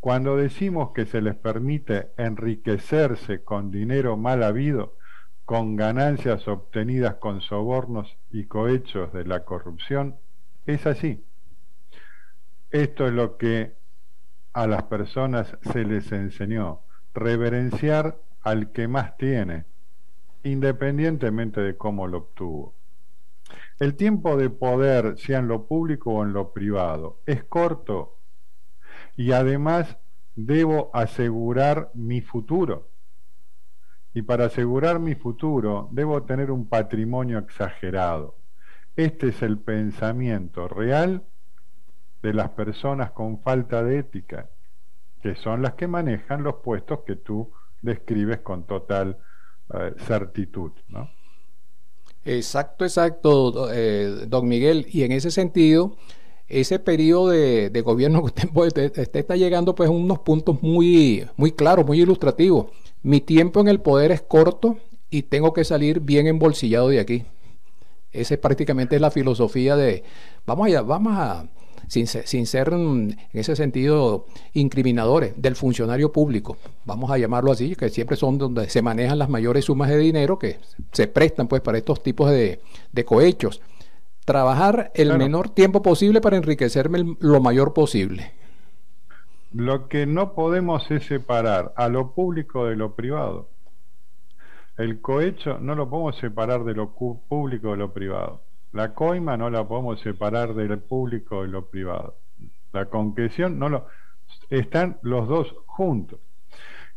Cuando 0.00 0.36
decimos 0.36 0.90
que 0.92 1.06
se 1.06 1.22
les 1.22 1.34
permite 1.34 2.10
enriquecerse 2.18 3.42
con 3.42 3.70
dinero 3.70 4.16
mal 4.16 4.42
habido, 4.42 4.96
con 5.44 5.76
ganancias 5.76 6.46
obtenidas 6.48 7.16
con 7.16 7.40
sobornos 7.40 8.16
y 8.30 8.44
cohechos 8.44 9.12
de 9.12 9.24
la 9.24 9.44
corrupción, 9.44 10.16
es 10.66 10.86
así. 10.86 11.24
Esto 12.70 13.06
es 13.06 13.12
lo 13.12 13.36
que 13.36 13.74
a 14.52 14.66
las 14.66 14.84
personas 14.84 15.56
se 15.72 15.84
les 15.84 16.12
enseñó, 16.12 16.80
reverenciar 17.14 18.18
al 18.42 18.72
que 18.72 18.88
más 18.88 19.16
tiene, 19.16 19.64
independientemente 20.44 21.60
de 21.60 21.76
cómo 21.76 22.06
lo 22.06 22.18
obtuvo. 22.18 22.74
El 23.80 23.96
tiempo 23.96 24.36
de 24.36 24.50
poder, 24.50 25.18
sea 25.18 25.40
en 25.40 25.48
lo 25.48 25.66
público 25.66 26.12
o 26.12 26.22
en 26.22 26.32
lo 26.32 26.52
privado, 26.52 27.18
es 27.26 27.42
corto 27.44 28.18
y 29.16 29.32
además 29.32 29.98
debo 30.36 30.90
asegurar 30.94 31.90
mi 31.94 32.20
futuro. 32.20 32.88
Y 34.12 34.22
para 34.22 34.46
asegurar 34.46 35.00
mi 35.00 35.16
futuro 35.16 35.88
debo 35.90 36.22
tener 36.22 36.50
un 36.50 36.68
patrimonio 36.68 37.38
exagerado. 37.38 38.36
Este 38.96 39.28
es 39.28 39.42
el 39.42 39.58
pensamiento 39.58 40.68
real 40.68 41.24
de 42.22 42.32
las 42.32 42.50
personas 42.50 43.10
con 43.10 43.40
falta 43.40 43.82
de 43.82 43.98
ética, 43.98 44.50
que 45.20 45.34
son 45.34 45.62
las 45.62 45.74
que 45.74 45.88
manejan 45.88 46.44
los 46.44 46.56
puestos 46.56 47.00
que 47.04 47.16
tú 47.16 47.52
describes 47.82 48.38
con 48.38 48.66
total 48.66 49.18
certitud. 49.98 50.72
¿no? 50.88 51.10
Exacto, 52.24 52.84
exacto, 52.84 53.72
eh, 53.72 54.26
don 54.28 54.48
Miguel. 54.48 54.86
Y 54.90 55.02
en 55.02 55.12
ese 55.12 55.30
sentido, 55.30 55.96
ese 56.48 56.78
periodo 56.78 57.28
de, 57.28 57.82
gobierno 57.82 58.24
que 58.24 58.48
usted, 58.54 59.16
está 59.16 59.36
llegando 59.36 59.74
pues 59.74 59.90
unos 59.90 60.20
puntos 60.20 60.62
muy, 60.62 61.26
muy 61.36 61.52
claros, 61.52 61.86
muy 61.86 62.00
ilustrativos. 62.00 62.66
Mi 63.02 63.20
tiempo 63.20 63.60
en 63.60 63.68
el 63.68 63.80
poder 63.80 64.12
es 64.12 64.22
corto 64.22 64.78
y 65.10 65.22
tengo 65.22 65.52
que 65.52 65.64
salir 65.64 66.00
bien 66.00 66.26
embolsillado 66.26 66.88
de 66.88 67.00
aquí. 67.00 67.24
Esa 68.10 68.34
es 68.34 68.40
prácticamente 68.40 68.98
la 69.00 69.10
filosofía 69.10 69.76
de, 69.76 70.04
vamos 70.46 70.68
allá, 70.68 70.82
vamos 70.82 71.12
a, 71.16 71.46
sin 71.88 72.46
ser, 72.46 72.70
mm, 72.72 73.10
en 73.10 73.16
ese 73.32 73.56
sentido 73.56 74.26
incriminadores 74.52 75.40
del 75.40 75.56
funcionario 75.56 76.12
público, 76.12 76.56
vamos 76.84 77.10
a 77.10 77.18
llamarlo 77.18 77.52
así, 77.52 77.74
que 77.76 77.88
siempre 77.88 78.16
son 78.16 78.38
donde 78.38 78.68
se 78.68 78.82
manejan 78.82 79.18
las 79.18 79.28
mayores 79.28 79.66
sumas 79.66 79.90
de 79.90 79.98
dinero 79.98 80.38
que 80.38 80.58
se 80.92 81.06
prestan 81.08 81.48
pues 81.48 81.62
para 81.62 81.78
estos 81.78 82.02
tipos 82.02 82.30
de, 82.30 82.60
cohechos. 83.04 83.60
Trabajar 84.24 84.90
el 84.94 85.16
menor 85.18 85.50
tiempo 85.50 85.82
posible 85.82 86.20
para 86.20 86.36
enriquecerme 86.36 87.16
lo 87.20 87.40
mayor 87.40 87.74
posible. 87.74 88.32
Lo 89.52 89.88
que 89.88 90.06
no 90.06 90.32
podemos 90.34 90.90
es 90.90 91.06
separar 91.06 91.72
a 91.76 91.88
lo 91.88 92.12
público 92.12 92.66
de 92.66 92.76
lo 92.76 92.94
privado. 92.94 93.50
El 94.76 95.00
cohecho 95.00 95.58
no 95.60 95.76
lo 95.76 95.88
podemos 95.88 96.16
separar 96.16 96.64
de 96.64 96.74
lo 96.74 96.90
público 96.92 97.70
de 97.70 97.76
lo 97.76 97.92
privado. 97.92 98.42
La 98.74 98.92
coima 98.92 99.36
no 99.36 99.50
la 99.50 99.68
podemos 99.68 100.00
separar 100.00 100.52
del 100.52 100.80
público 100.80 101.44
y 101.44 101.48
lo 101.48 101.66
privado. 101.66 102.16
La 102.72 102.86
concreción 102.86 103.56
no 103.56 103.68
lo... 103.68 103.86
Están 104.50 104.98
los 105.02 105.28
dos 105.28 105.54
juntos. 105.64 106.18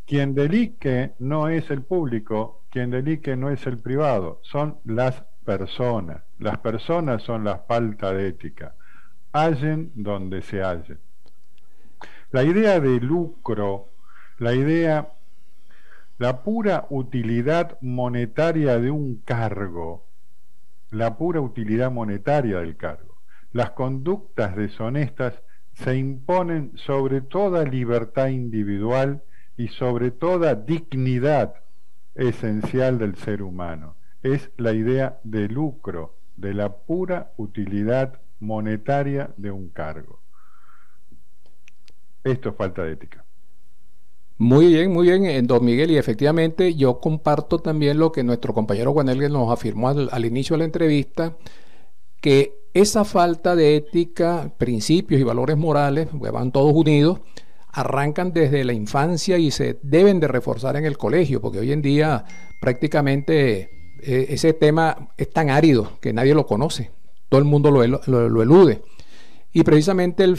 Quien 0.08 0.34
delique 0.34 1.12
no 1.20 1.50
es 1.50 1.70
el 1.70 1.84
público, 1.84 2.64
quien 2.72 2.90
delique 2.90 3.36
no 3.36 3.52
es 3.52 3.68
el 3.68 3.78
privado, 3.78 4.40
son 4.42 4.80
las 4.86 5.22
personas. 5.46 6.24
Las 6.40 6.58
personas 6.58 7.22
son 7.22 7.44
la 7.44 7.60
falta 7.60 8.12
de 8.12 8.30
ética. 8.30 8.74
Hallen 9.32 9.92
donde 9.94 10.42
se 10.42 10.64
hallen. 10.64 10.98
La 12.32 12.44
idea 12.44 12.80
de 12.80 13.00
lucro, 13.00 13.90
la 14.40 14.56
idea, 14.56 15.14
la 16.18 16.42
pura 16.42 16.88
utilidad 16.90 17.78
monetaria 17.82 18.80
de 18.80 18.90
un 18.90 19.18
cargo, 19.18 20.07
la 20.92 21.18
pura 21.18 21.42
utilidad 21.42 21.92
monetaria 21.92 22.60
del 22.60 22.78
cargo. 22.78 23.18
Las 23.52 23.72
conductas 23.72 24.56
deshonestas 24.56 25.42
se 25.74 25.96
imponen 25.98 26.72
sobre 26.76 27.22
toda 27.22 27.64
libertad 27.64 28.28
individual 28.28 29.24
y 29.58 29.68
sobre 29.70 30.12
toda 30.12 30.56
dignidad 30.56 31.56
esencial 32.16 32.98
del 32.98 33.16
ser 33.16 33.42
humano. 33.42 33.96
Es 34.24 34.52
la 34.58 34.74
idea 34.74 35.20
de 35.24 35.48
lucro, 35.48 36.16
de 36.36 36.54
la 36.54 36.76
pura 36.76 37.32
utilidad 37.38 38.20
monetaria 38.40 39.32
de 39.38 39.52
un 39.52 39.70
cargo. 39.70 40.22
Esto 42.24 42.50
es 42.50 42.56
falta 42.56 42.84
de 42.84 42.94
ética. 42.94 43.27
Muy 44.40 44.68
bien, 44.68 44.92
muy 44.92 45.08
bien, 45.08 45.26
eh, 45.26 45.42
don 45.42 45.66
Miguel, 45.66 45.90
y 45.90 45.98
efectivamente 45.98 46.76
yo 46.76 47.00
comparto 47.00 47.58
también 47.58 47.98
lo 47.98 48.12
que 48.12 48.24
nuestro 48.24 48.54
compañero 48.54 48.94
Juan 48.94 49.10
Elgues 49.10 49.32
nos 49.32 49.52
afirmó 49.52 49.90
al, 49.90 50.26
inicio 50.26 50.54
de 50.54 50.60
la 50.60 50.66
entrevista, 50.66 51.36
que 52.22 52.54
esa 52.74 53.04
falta 53.04 53.56
de 53.56 53.78
ética, 53.78 54.54
principios 54.58 55.20
y 55.20 55.24
valores 55.24 55.58
morales, 55.58 56.08
pues, 56.18 56.32
van 56.32 56.52
todos 56.52 56.72
unidos, 56.74 57.20
arrancan 57.78 58.32
desde 58.32 58.64
la 58.64 58.74
infancia 58.74 59.38
y 59.40 59.50
se 59.52 59.80
deben 59.82 60.20
de 60.20 60.28
reforzar 60.28 60.76
en 60.76 60.86
el 60.86 60.98
colegio, 60.98 61.42
porque 61.42 61.60
hoy 61.60 61.72
en 61.72 61.82
día 61.82 62.24
prácticamente 62.62 63.70
eh, 64.02 64.28
ese 64.30 64.54
tema 64.54 65.10
es 65.18 65.32
tan 65.32 65.50
árido 65.50 65.94
que 66.00 66.14
nadie 66.14 66.36
lo 66.36 66.46
conoce, 66.46 66.92
todo 67.30 67.40
el 67.40 67.46
mundo 67.46 67.72
lo, 67.72 67.84
elude. 67.84 68.82
Y 69.54 69.64
precisamente 69.64 70.24
el, 70.24 70.38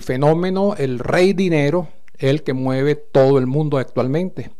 fenómeno, 0.00 0.74
el 0.76 1.00
rey 1.00 1.32
dinero, 1.32 1.88
el 2.18 2.42
que 2.42 2.52
mueve 2.52 2.94
todo 2.94 3.38
el 3.38 3.46
mundo 3.46 3.78
actualmente. 3.78 4.50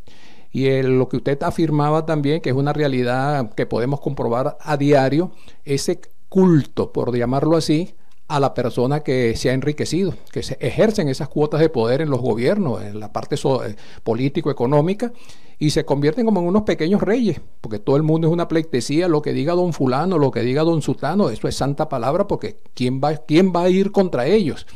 Y 0.53 0.83
lo 0.83 1.09
que 1.09 1.17
usted 1.17 1.43
afirmaba 1.43 2.07
también, 2.07 2.41
que 2.41 2.51
es 2.51 2.57
una 2.57 2.73
realidad 2.73 3.53
que 3.55 3.67
podemos 3.67 4.01
comprobar 4.01 4.57
a 4.61 4.77
diario, 4.77 5.33
ese 5.65 6.01
culto, 6.29 6.93
por 6.93 7.17
llamarlo 7.17 7.57
así, 7.57 7.95
a 8.29 8.41
la 8.41 8.55
persona 8.55 9.01
que 9.01 9.37
se 9.37 9.51
ha 9.51 9.53
enriquecido, 9.53 10.15
que 10.33 10.43
se 10.43 10.57
ejercen 10.61 11.09
esas 11.09 11.29
cuotas 11.29 11.61
de 11.61 11.69
poder 11.69 12.01
en 12.01 12.11
los 12.11 12.21
gobiernos, 12.21 12.83
en 12.83 12.99
la 12.99 13.13
parte 13.13 13.37
eh, 13.37 13.77
político-económica, 14.03 15.13
y 15.59 15.71
se 15.71 15.85
convierten 15.85 16.25
como 16.25 16.41
en 16.41 16.47
unos 16.47 16.63
pequeños 16.63 17.03
reyes, 17.03 17.41
porque 17.61 17.79
todo 17.79 17.97
el 17.97 18.03
mundo 18.03 18.29
es 18.29 18.33
una 18.33 18.49
pleitesía, 18.49 19.09
lo 19.09 19.23
que 19.23 19.33
diga 19.33 19.55
don 19.55 19.73
fulano, 19.73 20.19
lo 20.19 20.31
que 20.31 20.41
diga 20.41 20.63
don 20.63 20.83
sutano, 20.83 21.31
eso 21.31 21.49
es 21.49 21.57
santa 21.57 21.89
palabra, 21.89 22.27
porque 22.27 22.59
¿quién 22.75 23.01
va, 23.03 23.17
quién 23.17 23.53
va 23.55 23.65
a 23.65 23.71
ir 23.71 23.93
contra 23.93 24.27
ellos? 24.27 24.67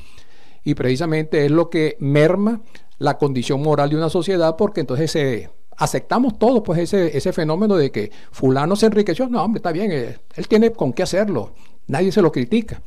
Y 0.68 0.74
precisamente 0.74 1.46
es 1.46 1.50
lo 1.50 1.70
que 1.70 1.96
merma 1.98 2.60
la 2.98 3.16
condición 3.16 3.62
moral 3.62 3.88
de 3.88 3.96
una 3.96 4.10
sociedad, 4.10 4.54
porque 4.58 4.80
entonces 4.80 5.10
se 5.10 5.48
aceptamos 5.78 6.38
todos 6.38 6.62
pues 6.62 6.78
ese, 6.78 7.16
ese 7.16 7.32
fenómeno 7.32 7.74
de 7.74 7.90
que 7.90 8.12
fulano 8.32 8.76
se 8.76 8.84
enriqueció, 8.84 9.30
no, 9.30 9.42
hombre, 9.42 9.60
está 9.60 9.72
bien, 9.72 9.90
él, 9.90 10.04
eh, 10.04 10.18
él 10.36 10.46
tiene 10.46 10.70
con 10.72 10.92
qué 10.92 11.02
hacerlo, 11.02 11.54
nadie 11.86 12.12
se 12.12 12.20
lo 12.20 12.30
critica. 12.30 12.82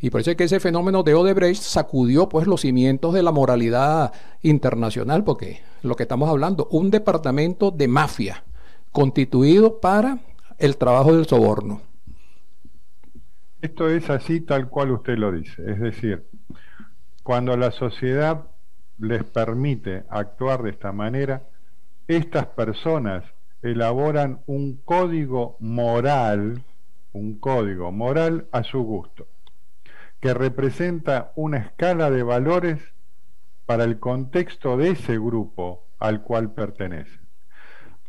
Y 0.00 0.10
por 0.10 0.22
eso 0.22 0.32
es 0.32 0.36
que 0.36 0.42
ese 0.42 0.58
fenómeno 0.58 1.04
de 1.04 1.14
Odebrecht 1.14 1.62
sacudió 1.62 2.28
pues 2.28 2.48
los 2.48 2.62
cimientos 2.62 3.14
de 3.14 3.22
la 3.22 3.30
moralidad 3.30 4.12
internacional, 4.42 5.22
porque 5.22 5.60
lo 5.82 5.94
que 5.94 6.02
estamos 6.02 6.28
hablando, 6.28 6.66
un 6.72 6.90
departamento 6.90 7.70
de 7.70 7.86
mafia 7.86 8.42
constituido 8.90 9.78
para 9.78 10.18
el 10.58 10.76
trabajo 10.76 11.14
del 11.14 11.26
soborno. 11.26 11.80
Esto 13.62 13.88
es 13.88 14.10
así 14.10 14.40
tal 14.40 14.68
cual 14.68 14.90
usted 14.90 15.16
lo 15.16 15.30
dice, 15.30 15.62
es 15.70 15.78
decir, 15.78 16.26
cuando 17.30 17.56
la 17.56 17.70
sociedad 17.70 18.48
les 18.98 19.22
permite 19.22 20.02
actuar 20.10 20.64
de 20.64 20.70
esta 20.70 20.90
manera, 20.90 21.44
estas 22.08 22.46
personas 22.46 23.22
elaboran 23.62 24.40
un 24.46 24.78
código 24.78 25.56
moral, 25.60 26.64
un 27.12 27.38
código 27.38 27.92
moral 27.92 28.48
a 28.50 28.64
su 28.64 28.82
gusto 28.82 29.28
que 30.18 30.34
representa 30.34 31.30
una 31.36 31.58
escala 31.58 32.10
de 32.10 32.24
valores 32.24 32.82
para 33.64 33.84
el 33.84 34.00
contexto 34.00 34.76
de 34.76 34.90
ese 34.90 35.16
grupo 35.16 35.86
al 36.00 36.22
cual 36.22 36.52
pertenecen. 36.52 37.28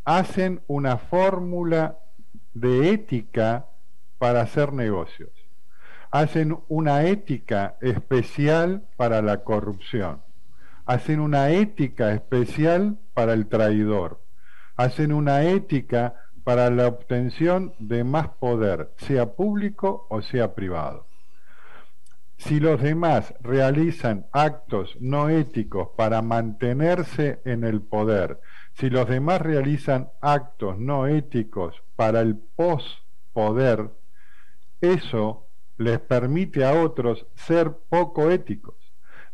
Hacen 0.04 0.62
una 0.66 0.98
fórmula 0.98 2.00
de 2.56 2.90
ética 2.90 3.68
para 4.18 4.42
hacer 4.42 4.74
negocios. 4.74 5.41
Hacen 6.12 6.58
una 6.68 7.03
ética 7.06 7.77
especial 7.82 8.84
para 8.98 9.22
la 9.22 9.44
corrupción. 9.44 10.22
Hacen 10.86 11.20
una 11.20 11.51
ética 11.51 12.13
especial 12.13 12.98
para 13.13 13.34
el 13.34 13.48
traidor. 13.48 14.22
Hacen 14.75 15.13
una 15.13 15.44
ética 15.44 16.15
para 16.44 16.70
la 16.70 16.88
obtención 16.88 17.74
de 17.80 18.03
más 18.03 18.27
poder, 18.27 18.91
sea 18.98 19.34
público 19.34 20.08
o 20.10 20.22
sea 20.22 20.53
privado. 20.56 21.08
Si 22.38 22.60
los 22.60 22.82
demás 22.82 23.36
realizan 23.41 24.25
actos 24.32 24.98
no 25.00 25.30
éticos 25.30 25.89
para 25.96 26.24
mantenerse 26.24 27.39
en 27.46 27.63
el 27.63 27.82
poder, 27.82 28.39
si 28.74 28.89
los 28.89 29.08
demás 29.08 29.41
realizan 29.41 30.10
actos 30.22 30.80
no 30.80 31.06
éticos 31.06 31.84
para 31.96 32.22
el 32.22 32.36
post-poder, 32.36 33.91
eso 34.82 35.50
les 35.82 36.00
permite 36.00 36.64
a 36.64 36.82
otros 36.82 37.25
ser 37.36 37.74
poco 37.90 38.32
éticos. 38.32 38.75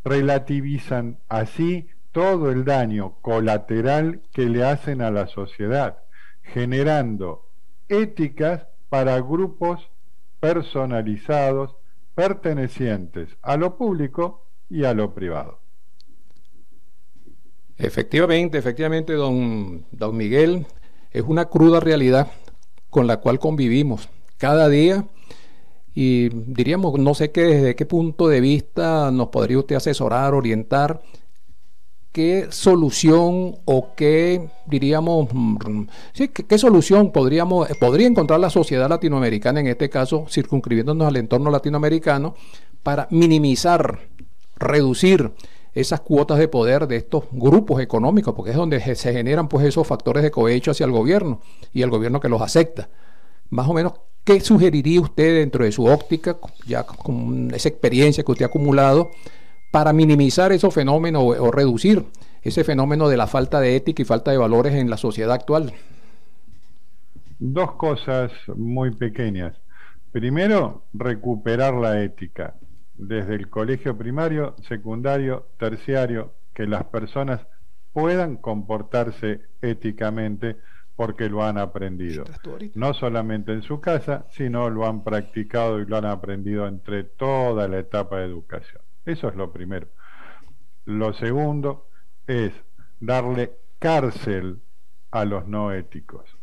Relativizan 0.03 1.19
así 1.27 1.87
todo 2.11 2.49
el 2.51 2.65
daño 2.65 3.17
colateral 3.21 4.21
que 4.33 4.43
le 4.43 4.63
hacen 4.63 5.01
a 5.01 5.11
la 5.11 5.27
sociedad, 5.27 5.99
generando 6.41 7.45
éticas 7.89 8.67
para 8.89 9.19
grupos 9.19 9.89
personalizados 10.39 11.75
pertenecientes 12.15 13.29
a 13.41 13.57
lo 13.57 13.77
público 13.77 14.47
y 14.69 14.85
a 14.85 14.93
lo 14.93 15.13
privado. 15.13 15.59
Efectivamente, 17.77 18.57
efectivamente, 18.57 19.13
don, 19.13 19.85
don 19.91 20.17
Miguel, 20.17 20.65
es 21.11 21.23
una 21.23 21.45
cruda 21.45 21.79
realidad 21.79 22.31
con 22.89 23.05
la 23.05 23.17
cual 23.17 23.37
convivimos 23.37 24.09
cada 24.37 24.69
día 24.69 25.05
y 25.99 26.29
diríamos, 26.29 26.99
no 26.99 27.15
sé 27.15 27.31
qué, 27.31 27.41
desde 27.41 27.75
qué 27.75 27.87
punto 27.87 28.27
de 28.27 28.39
vista 28.39 29.09
nos 29.09 29.29
podría 29.29 29.57
usted 29.57 29.77
asesorar, 29.77 30.35
orientar 30.35 31.01
qué 32.11 32.49
solución 32.51 33.55
o 33.65 33.95
qué, 33.95 34.47
diríamos, 34.67 35.27
mm, 35.33 35.87
sí, 36.13 36.27
qué, 36.27 36.57
solución 36.59 37.11
podríamos, 37.11 37.67
podría 37.79 38.05
encontrar 38.05 38.39
la 38.39 38.51
sociedad 38.51 38.87
latinoamericana, 38.87 39.59
en 39.59 39.65
este 39.65 39.89
caso, 39.89 40.27
circunscribiéndonos 40.29 41.07
al 41.07 41.15
entorno 41.15 41.49
latinoamericano, 41.49 42.35
para 42.83 43.07
minimizar, 43.09 44.01
reducir 44.55 45.31
esas 45.73 46.01
cuotas 46.01 46.37
de 46.37 46.47
poder 46.47 46.87
de 46.87 46.97
estos 46.97 47.23
grupos 47.31 47.81
económicos, 47.81 48.35
porque 48.35 48.51
es 48.51 48.57
donde 48.57 48.79
se 48.95 49.13
generan 49.13 49.47
pues 49.47 49.65
esos 49.65 49.87
factores 49.87 50.21
de 50.21 50.29
cohecho 50.29 50.69
hacia 50.69 50.85
el 50.85 50.91
gobierno 50.91 51.41
y 51.73 51.81
el 51.81 51.89
gobierno 51.89 52.19
que 52.19 52.29
los 52.29 52.43
acepta. 52.43 52.87
Más 53.49 53.67
o 53.67 53.73
menos, 53.73 53.93
¿qué 54.27 54.41
sugeriría 54.41 54.99
usted 54.99 55.35
dentro 55.39 55.63
de 55.63 55.71
su 55.71 55.85
óptica, 55.85 56.35
ya 56.65 56.83
con 56.83 57.49
esa 57.53 57.69
experiencia 57.69 58.25
que 58.25 58.31
usted 58.33 58.43
ha 58.43 58.49
acumulado, 58.49 59.11
para 59.71 59.93
minimizar 59.93 60.51
esos 60.51 60.73
fenómenos 60.73 61.23
o, 61.23 61.49
reducir 61.49 62.03
ese 62.41 62.65
fenómeno 62.65 63.07
de 63.07 63.15
la 63.15 63.27
falta 63.27 63.61
de 63.61 63.77
ética 63.77 64.01
y 64.01 64.05
falta 64.05 64.31
de 64.31 64.37
valores 64.37 64.73
en 64.73 64.89
la 64.89 64.97
sociedad 64.97 65.31
actual? 65.31 65.71
Dos 67.39 67.71
cosas 67.75 68.33
muy 68.53 68.91
pequeñas. 68.91 69.55
Primero, 70.11 70.83
recuperar 70.93 71.75
la 71.75 72.03
ética 72.03 72.55
desde 72.95 73.35
el 73.35 73.49
colegio 73.49 73.97
primario, 73.97 74.55
secundario, 74.67 75.47
terciario, 75.57 76.33
que 76.53 76.67
las 76.67 76.83
personas 76.85 77.47
puedan 77.93 78.35
comportarse 78.35 79.39
éticamente 79.61 80.57
porque 80.97 81.29
lo 81.29 81.43
han 81.43 81.59
aprendido. 81.59 82.25
No 82.73 82.95
solamente 82.95 83.53
en 83.53 83.61
su 83.61 83.79
casa, 83.79 84.25
sino 84.31 84.69
lo 84.71 84.87
han 84.87 85.03
practicado 85.03 85.79
y 85.79 85.85
lo 85.85 85.95
han 85.95 86.05
aprendido 86.05 86.67
entre 86.67 87.03
toda 87.03 87.67
la 87.67 87.77
etapa 87.77 88.17
de 88.17 88.25
educación. 88.25 88.81
Eso 89.05 89.29
es 89.29 89.35
lo 89.35 89.53
primero. 89.53 89.87
Lo 90.85 91.13
segundo 91.13 91.87
es 92.25 92.51
darle 92.99 93.53
cárcel 93.77 94.59
a 95.11 95.23
los 95.23 95.47
no 95.47 95.71
éticos, 95.71 96.35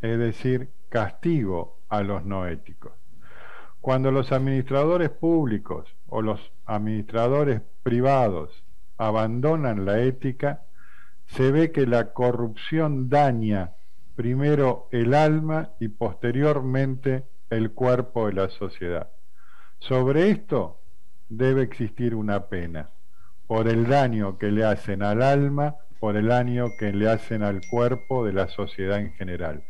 es 0.00 0.18
decir, 0.18 0.70
castigo 0.88 1.80
a 1.88 2.02
los 2.02 2.24
no 2.24 2.46
éticos. 2.46 2.92
Cuando 3.80 4.12
los 4.12 4.30
administradores 4.30 5.10
públicos 5.10 5.96
o 6.06 6.22
los 6.22 6.52
administradores 6.64 7.60
privados 7.82 8.62
abandonan 8.98 9.84
la 9.84 9.98
ética, 9.98 10.62
se 11.26 11.50
ve 11.50 11.72
que 11.72 11.86
la 11.86 12.12
corrupción 12.12 13.08
daña 13.08 13.72
primero 14.16 14.88
el 14.90 15.14
alma 15.14 15.70
y 15.78 15.88
posteriormente 15.88 17.24
el 17.50 17.72
cuerpo 17.72 18.26
de 18.26 18.32
la 18.32 18.48
sociedad. 18.48 19.10
Sobre 19.78 20.30
esto 20.30 20.80
debe 21.28 21.62
existir 21.62 22.14
una 22.14 22.46
pena 22.46 22.90
por 23.46 23.68
el 23.68 23.86
daño 23.86 24.38
que 24.38 24.50
le 24.50 24.64
hacen 24.64 25.02
al 25.02 25.22
alma, 25.22 25.76
por 26.00 26.16
el 26.16 26.28
daño 26.28 26.66
que 26.78 26.92
le 26.92 27.08
hacen 27.08 27.42
al 27.42 27.60
cuerpo 27.70 28.24
de 28.24 28.32
la 28.32 28.48
sociedad 28.48 28.98
en 28.98 29.12
general. 29.12 29.62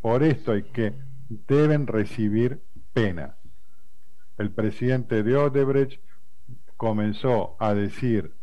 Por 0.00 0.22
esto 0.22 0.52
hay 0.52 0.62
que 0.64 0.94
deben 1.28 1.86
recibir 1.86 2.62
pena. 2.92 3.36
El 4.38 4.50
presidente 4.50 5.22
de 5.22 5.36
Odebrecht 5.36 6.00
comenzó 6.76 7.56
a 7.58 7.74
decir 7.74 8.34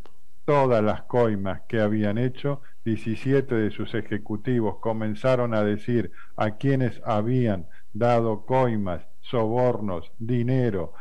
todas 0.45 0.83
las 0.83 1.03
coimas 1.03 1.61
que 1.67 1.81
habían 1.81 2.17
hecho, 2.17 2.61
17 2.87 3.53
de 3.53 3.69
sus 3.69 3.93
ejecutivos 3.95 4.77
comenzaron 4.79 5.53
a 5.53 5.61
decir 5.61 6.13
a 6.37 6.51
quienes 6.51 7.01
habían 7.03 7.67
dado 7.91 8.45
coimas, 8.45 9.05
sobornos, 9.19 10.13
dinero, 10.19 10.93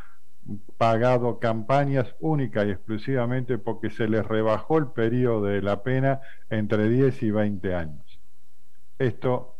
pagado 0.77 1.39
campañas 1.39 2.13
única 2.19 2.65
y 2.65 2.71
exclusivamente 2.71 3.57
porque 3.57 3.89
se 3.89 4.09
les 4.09 4.25
rebajó 4.25 4.79
el 4.79 4.87
periodo 4.87 5.45
de 5.45 5.61
la 5.61 5.81
pena 5.81 6.19
entre 6.49 6.89
10 6.89 7.23
y 7.23 7.31
20 7.31 7.73
años. 7.73 8.19
Esto 8.99 9.55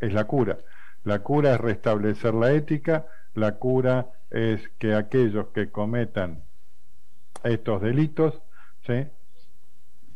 es 0.00 0.12
la 0.12 0.24
cura. 0.24 0.58
La 1.04 1.20
cura 1.20 1.54
es 1.54 1.60
restablecer 1.60 2.34
la 2.34 2.50
ética, 2.50 3.06
la 3.34 3.58
cura 3.58 4.10
es 4.30 4.68
que 4.80 4.94
aquellos 4.94 5.46
que 5.54 5.70
cometan 5.70 6.42
estos 7.44 7.82
delitos 7.82 8.42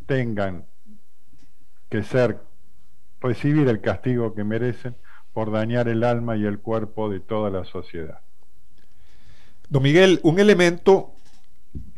tengan 0.06 0.64
que 1.88 2.02
ser, 2.02 2.38
recibir 3.20 3.68
el 3.68 3.80
castigo 3.80 4.34
que 4.34 4.44
merecen 4.44 4.96
por 5.32 5.52
dañar 5.52 5.88
el 5.88 6.04
alma 6.04 6.36
y 6.36 6.44
el 6.44 6.60
cuerpo 6.60 7.10
de 7.10 7.20
toda 7.20 7.50
la 7.50 7.64
sociedad. 7.64 8.20
Don 9.68 9.82
Miguel, 9.82 10.20
un 10.22 10.38
elemento, 10.38 11.12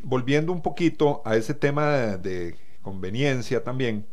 volviendo 0.03 0.53
un 0.53 0.63
poquito 0.63 1.23
a 1.25 1.37
ese 1.37 1.55
tema 1.55 2.17
de, 2.17 2.57
conveniencia 2.83 3.63
también, 3.63 4.07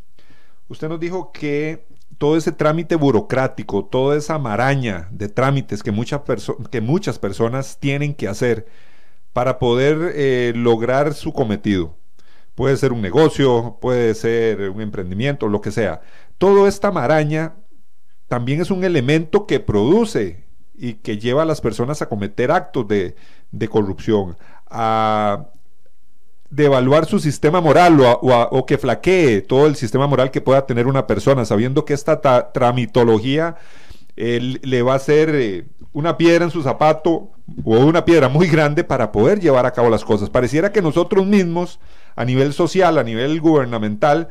usted 0.67 0.89
nos 0.89 0.99
dijo 0.99 1.31
que 1.31 1.87
todo 2.17 2.35
ese 2.35 2.51
trámite 2.51 2.95
burocrático, 2.95 3.85
toda 3.85 4.17
esa 4.17 4.37
maraña 4.37 5.07
de 5.11 5.29
trámites 5.29 5.81
que, 5.81 5.91
muchas 5.91 6.21
que 6.69 6.81
muchas 6.81 7.17
personas 7.17 7.79
tienen 7.79 8.13
que 8.13 8.27
hacer 8.27 8.67
para 9.31 9.59
poder 9.59 10.11
eh, 10.15 10.53
lograr 10.55 11.13
su 11.13 11.31
cometido. 11.33 11.95
Puede 12.55 12.77
ser 12.77 12.93
un 12.93 13.01
negocio, 13.01 13.77
puede 13.81 14.15
ser 14.15 14.69
un 14.69 14.81
emprendimiento, 14.81 15.47
lo 15.47 15.61
que 15.61 15.71
sea. 15.71 16.01
Toda 16.37 16.67
esta 16.67 16.91
maraña 16.91 17.55
también 18.27 18.61
es 18.61 18.71
un 18.71 18.83
elemento 18.83 19.45
que 19.45 19.59
produce 19.59 20.45
y 20.73 20.95
que 20.95 21.17
lleva 21.17 21.43
a 21.43 21.45
las 21.45 21.61
personas 21.61 22.01
a 22.01 22.09
cometer 22.09 22.51
actos 22.51 22.87
de, 22.87 23.15
corrupción, 23.69 24.37
a 24.69 25.47
devaluar 26.49 27.05
su 27.05 27.19
sistema 27.19 27.61
moral 27.61 27.97
o, 28.01 28.65
que 28.65 28.77
flaquee 28.77 29.41
todo 29.41 29.67
el 29.67 29.75
sistema 29.75 30.07
moral 30.07 30.31
que 30.31 30.41
pueda 30.41 30.65
tener 30.65 30.87
una 30.87 31.07
persona, 31.07 31.45
sabiendo 31.45 31.85
que 31.85 31.93
esta 31.93 32.21
tramitología 32.51 33.55
le 34.15 34.81
va 34.81 34.95
a 34.95 34.99
ser 34.99 35.35
eh, 35.35 35.65
una 35.91 36.17
piedra 36.17 36.45
en 36.45 36.51
su 36.51 36.61
zapato 36.61 37.31
o 37.63 37.79
una 37.79 38.05
piedra 38.05 38.29
muy 38.29 38.47
grande 38.47 38.83
para 38.83 39.11
poder 39.11 39.39
llevar 39.39 39.65
a 39.65 39.71
cabo 39.71 39.89
las 39.89 40.05
cosas. 40.05 40.29
Pareciera 40.29 40.71
que 40.71 40.81
nosotros 40.81 41.25
mismos, 41.25 41.79
a 42.15 42.25
nivel 42.25 42.53
social, 42.53 42.97
a 42.97 43.03
nivel 43.03 43.39
gubernamental, 43.41 44.29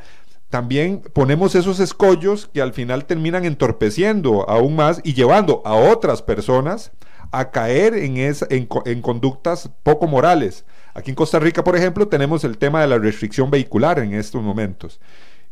también 0.51 1.03
ponemos 1.13 1.55
esos 1.55 1.81
escollos 1.81 2.49
que 2.53 2.63
al 2.63 2.73
final 2.73 3.07
terminan 3.07 3.45
entorpeciendo 3.45 4.49
aún 4.49 4.77
más 4.77 5.01
y 5.03 5.15
llevando 5.15 5.63
a 5.65 5.75
otras 5.75 6.23
personas 6.23 6.93
a 7.33 7.51
caer 7.51 7.95
en, 7.95 8.17
en, 8.17 9.03
conductas 9.03 9.71
poco 9.83 10.07
morales. 10.07 10.65
Aquí 10.95 11.11
en 11.11 11.17
Costa 11.17 11.41
Rica, 11.41 11.65
por 11.65 11.77
ejemplo, 11.77 12.07
tenemos 12.07 12.45
el 12.45 12.59
tema 12.59 12.81
de 12.81 12.87
la 12.87 12.99
restricción 12.99 13.51
vehicular 13.51 13.99
en 13.99 14.15
estos 14.15 14.43
momentos. 14.43 15.01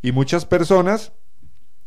Y 0.02 0.12
muchas 0.12 0.46
personas 0.46 1.12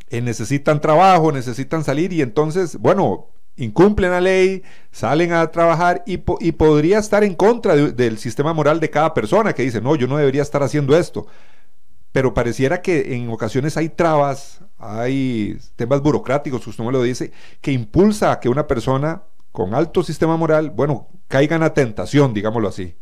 eh, 0.10 0.22
necesitan 0.22 0.82
trabajo, 0.82 1.32
necesitan 1.32 1.86
salir 1.86 2.12
y 2.12 2.22
entonces, 2.22 2.78
bueno, 2.78 3.30
incumplen 3.58 4.12
la 4.12 4.22
ley, 4.22 4.64
salen 4.92 5.34
a 5.34 5.50
trabajar 5.52 6.04
y, 6.06 6.18
podría 6.18 7.00
estar 7.00 7.24
en 7.24 7.36
contra 7.36 7.76
del 7.76 8.18
sistema 8.18 8.54
moral 8.54 8.80
de 8.80 8.90
cada 8.90 9.14
persona 9.14 9.54
que 9.54 9.64
dice, 9.64 9.82
no, 9.82 9.96
yo 9.96 10.08
no 10.08 10.18
debería 10.18 10.42
estar 10.42 10.64
haciendo 10.64 10.98
esto 10.98 11.28
pero 12.16 12.34
pareciera 12.34 12.82
que 12.82 13.14
en 13.14 13.30
ocasiones 13.30 13.76
hay 13.76 13.90
trabas, 13.90 14.64
hay 14.78 15.58
temas 15.76 16.00
burocráticos, 16.02 16.66
usted 16.66 16.82
me 16.82 16.94
lo 16.94 17.04
dice, 17.04 17.34
que 17.60 17.74
impulsa 17.74 18.32
a 18.32 18.40
que 18.40 18.48
una 18.48 18.66
persona 18.66 19.24
con 19.52 19.76
alto 19.76 20.02
sistema 20.02 20.38
moral, 20.38 20.70
bueno, 20.70 21.10
caiga 21.28 21.56
en 21.56 21.64
la 21.64 21.74
tentación, 21.74 22.34
digámoslo 22.34 22.70
así. 22.70 22.96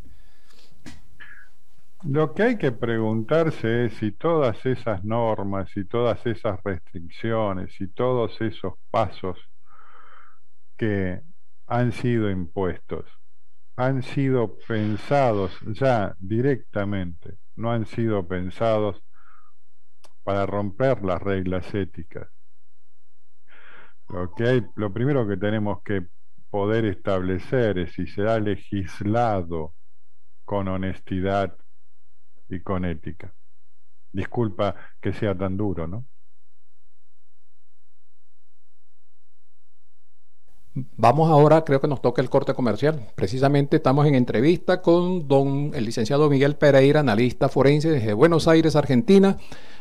Lo 2.02 2.34
que 2.34 2.42
hay 2.42 2.58
que 2.58 2.72
preguntarse 2.72 3.86
es 3.86 3.94
si 3.98 4.10
todas 4.10 4.66
esas 4.66 5.04
normas 5.04 5.70
y 5.76 5.84
todas 5.84 6.18
esas 6.26 6.60
restricciones 6.64 7.70
y 7.80 7.86
todos 7.86 8.40
esos 8.40 8.74
pasos 8.90 9.38
que 10.76 11.20
han 11.66 11.92
sido 11.92 12.30
impuestos 12.30 13.06
han 13.76 14.02
sido 14.02 14.56
pensados 14.68 15.58
ya 15.72 16.14
directamente 16.18 17.38
no 17.56 17.70
han 17.70 17.86
sido 17.86 18.26
pensados 18.26 19.02
para 20.22 20.46
romper 20.46 21.02
las 21.04 21.22
reglas 21.22 21.72
éticas. 21.74 22.28
Lo, 24.08 24.34
que 24.34 24.44
hay, 24.44 24.66
lo 24.76 24.92
primero 24.92 25.26
que 25.26 25.36
tenemos 25.36 25.82
que 25.82 26.06
poder 26.50 26.84
establecer 26.86 27.78
es 27.78 27.92
si 27.92 28.06
se 28.06 28.22
ha 28.22 28.38
legislado 28.38 29.74
con 30.44 30.68
honestidad 30.68 31.56
y 32.48 32.60
con 32.60 32.84
ética. 32.84 33.34
Disculpa 34.12 34.74
que 35.00 35.12
sea 35.12 35.36
tan 35.36 35.56
duro, 35.56 35.86
¿no? 35.86 36.06
Vamos 40.96 41.30
ahora, 41.30 41.64
creo 41.64 41.80
que 41.80 41.86
nos 41.86 42.02
toca 42.02 42.20
el 42.20 42.28
corte 42.28 42.52
comercial. 42.52 43.06
Precisamente 43.14 43.76
estamos 43.76 44.06
en 44.06 44.16
entrevista 44.16 44.82
con 44.82 45.28
don 45.28 45.70
el 45.72 45.84
licenciado 45.84 46.28
Miguel 46.28 46.56
Pereira, 46.56 47.00
analista 47.00 47.48
forense 47.48 47.90
desde 47.90 48.12
Buenos 48.12 48.48
Aires, 48.48 48.74
Argentina. 48.74 49.36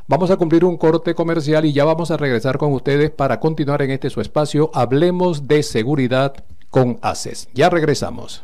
Vamos 0.08 0.29
a 0.29 0.38
cumplir 0.38 0.65
un 0.65 0.77
corte 0.77 1.15
comercial 1.15 1.65
y 1.65 1.73
ya 1.73 1.84
vamos 1.84 2.12
a 2.12 2.17
regresar 2.17 2.60
con 2.60 2.73
ustedes 2.73 3.10
para 3.10 3.39
continuar 3.39 3.82
en 3.82 3.89
este 3.91 4.12
su 4.12 4.21
espacio. 4.21 4.69
Hablemos 4.73 5.47
de 5.47 5.63
seguridad 5.63 6.36
con 6.69 6.99
ACES. 7.01 7.49
Ya 7.56 7.69
regresamos. 7.69 8.43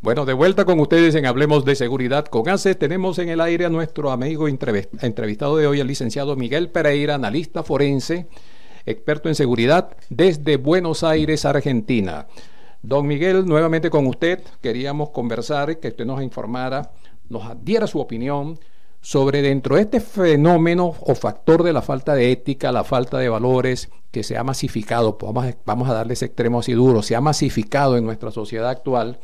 Bueno, 0.00 0.24
de 0.24 0.32
vuelta 0.32 0.64
con 0.64 0.78
ustedes 0.78 1.16
en 1.16 1.26
Hablemos 1.26 1.64
de 1.64 1.74
Seguridad 1.74 2.26
con 2.26 2.48
ACE. 2.48 2.76
Tenemos 2.76 3.18
en 3.18 3.30
el 3.30 3.40
aire 3.40 3.64
a 3.64 3.68
nuestro 3.68 4.12
amigo 4.12 4.46
entrevistado 4.46 5.56
de 5.56 5.66
hoy, 5.66 5.80
el 5.80 5.88
licenciado 5.88 6.36
Miguel 6.36 6.70
Pereira, 6.70 7.16
analista 7.16 7.64
forense, 7.64 8.28
experto 8.86 9.28
en 9.28 9.34
seguridad 9.34 9.96
desde 10.08 10.56
Buenos 10.56 11.02
Aires, 11.02 11.44
Argentina. 11.44 12.28
Don 12.80 13.08
Miguel, 13.08 13.44
nuevamente 13.44 13.90
con 13.90 14.06
usted, 14.06 14.40
queríamos 14.62 15.10
conversar, 15.10 15.80
que 15.80 15.88
usted 15.88 16.06
nos 16.06 16.22
informara, 16.22 16.92
nos 17.28 17.42
diera 17.64 17.88
su 17.88 17.98
opinión 17.98 18.56
sobre 19.00 19.42
dentro 19.42 19.74
de 19.74 19.82
este 19.82 19.98
fenómeno 19.98 20.94
o 21.00 21.14
factor 21.16 21.64
de 21.64 21.72
la 21.72 21.82
falta 21.82 22.14
de 22.14 22.30
ética, 22.30 22.70
la 22.70 22.84
falta 22.84 23.18
de 23.18 23.28
valores 23.28 23.90
que 24.12 24.22
se 24.22 24.38
ha 24.38 24.44
masificado, 24.44 25.18
vamos 25.20 25.44
a, 25.44 25.56
vamos 25.66 25.88
a 25.88 25.94
darle 25.94 26.12
ese 26.12 26.26
extremo 26.26 26.60
así 26.60 26.72
duro, 26.72 27.02
se 27.02 27.16
ha 27.16 27.20
masificado 27.20 27.96
en 27.96 28.04
nuestra 28.04 28.30
sociedad 28.30 28.70
actual 28.70 29.18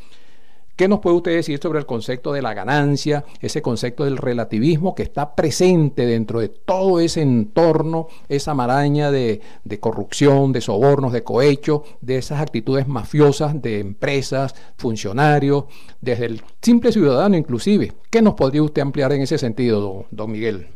¿Qué 0.77 0.89
nos 0.89 0.99
puede 0.99 1.17
usted 1.17 1.37
decir 1.37 1.61
sobre 1.63 1.79
el 1.79 1.87
concepto 1.87 2.33
de 2.33 2.43
la 2.43 2.53
ganancia, 2.53 3.25
ese 3.41 3.63
concepto 3.63 4.05
del 4.05 4.17
relativismo 4.17 4.97
que 4.97 5.05
está 5.05 5.37
presente 5.37 6.05
dentro 6.05 6.41
de 6.41 6.49
todo 6.49 6.99
ese 6.99 7.23
entorno, 7.23 8.09
esa 8.29 8.55
maraña 8.55 9.13
de, 9.13 9.41
corrupción, 9.79 10.51
de 10.51 10.61
sobornos, 10.61 11.13
de 11.13 11.23
cohecho, 11.23 11.85
de 12.01 12.17
esas 12.17 12.41
actitudes 12.41 12.89
mafiosas 12.89 13.63
de 13.63 13.79
empresas, 13.79 14.57
funcionarios, 14.77 15.67
desde 16.01 16.27
el 16.27 16.43
simple 16.61 16.91
ciudadano 16.91 17.37
inclusive? 17.37 17.93
¿Qué 18.11 18.21
nos 18.21 18.35
podría 18.35 18.65
usted 18.65 18.83
ampliar 18.83 19.13
en 19.13 19.23
ese 19.23 19.39
sentido, 19.39 20.07
don 20.11 20.33
Miguel? 20.33 20.67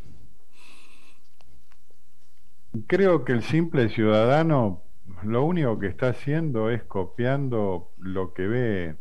Creo 2.87 3.25
que 3.25 3.33
el 3.33 3.43
simple 3.43 3.89
ciudadano 3.89 4.81
lo 5.25 5.45
único 5.45 5.77
que 5.81 5.89
está 5.89 6.11
haciendo 6.11 6.71
es 6.71 6.85
copiando 6.85 7.91
lo 7.99 8.33
que 8.33 8.47
ve 8.47 8.97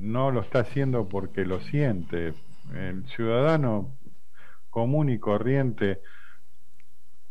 no 0.00 0.30
lo 0.30 0.40
está 0.40 0.60
haciendo 0.60 1.08
porque 1.08 1.44
lo 1.44 1.60
siente. 1.60 2.34
El 2.74 3.06
ciudadano 3.08 3.98
común 4.70 5.10
y 5.10 5.18
corriente, 5.18 6.00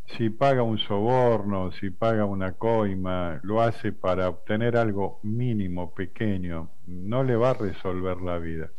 si 0.06 0.30
paga 0.30 0.62
un 0.62 0.78
soborno, 0.78 1.72
si 1.72 1.90
paga 1.90 2.24
una 2.24 2.52
coima, 2.52 3.40
lo 3.42 3.60
hace 3.60 3.92
para 3.92 4.28
obtener 4.28 4.76
algo 4.76 5.20
mínimo, 5.22 5.94
pequeño, 5.94 6.70
no 6.86 7.24
le 7.24 7.36
va 7.36 7.50
a 7.50 7.54
resolver 7.54 8.20
la 8.20 8.38
vida. 8.38 8.70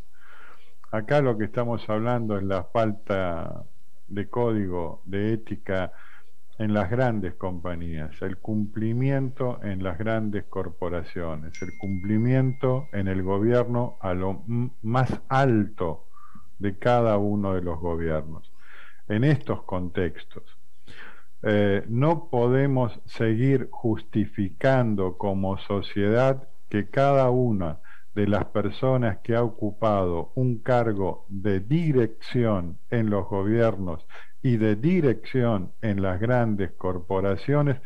Acá 0.92 1.22
lo 1.22 1.38
que 1.38 1.46
estamos 1.46 1.88
hablando 1.90 2.38
es 2.38 2.44
la 2.44 2.66
falta 2.66 3.66
de 4.08 4.30
código, 4.30 5.02
de 5.06 5.34
ética, 5.34 5.94
en 6.62 6.76
las 6.76 6.92
grandes 6.92 7.34
compañías, 7.34 8.22
el 8.22 8.38
cumplimiento 8.38 9.60
en 9.64 9.82
las 9.82 9.98
grandes 9.98 10.44
corporaciones, 10.44 11.60
el 11.60 11.76
cumplimiento 11.80 12.88
en 12.94 13.08
el 13.08 13.24
gobierno 13.24 13.98
a 14.00 14.14
lo 14.14 14.44
más 14.84 15.22
alto 15.28 16.06
de 16.60 16.78
cada 16.78 17.18
uno 17.18 17.56
de 17.56 17.64
los 17.64 17.80
gobiernos. 17.80 18.54
En 19.08 19.24
estos 19.24 19.64
contextos, 19.64 20.44
eh, 21.42 21.84
no 21.90 22.30
podemos 22.30 23.02
seguir 23.06 23.68
justificando 23.72 25.18
como 25.18 25.58
sociedad 25.58 26.48
que 26.70 26.92
cada 26.92 27.32
una 27.32 27.80
de 28.14 28.28
las 28.28 28.46
personas 28.46 29.18
que 29.24 29.36
ha 29.36 29.42
ocupado 29.42 30.32
un 30.36 30.60
cargo 30.60 31.26
de 31.28 31.60
dirección 31.60 32.78
en 32.92 33.10
los 33.10 33.28
gobiernos 33.28 34.06
y 34.44 34.58
de 34.58 34.76
dirección 34.76 35.72
en 35.82 36.02
las 36.02 36.20
grandes 36.20 36.72
corporaciones 36.72 37.80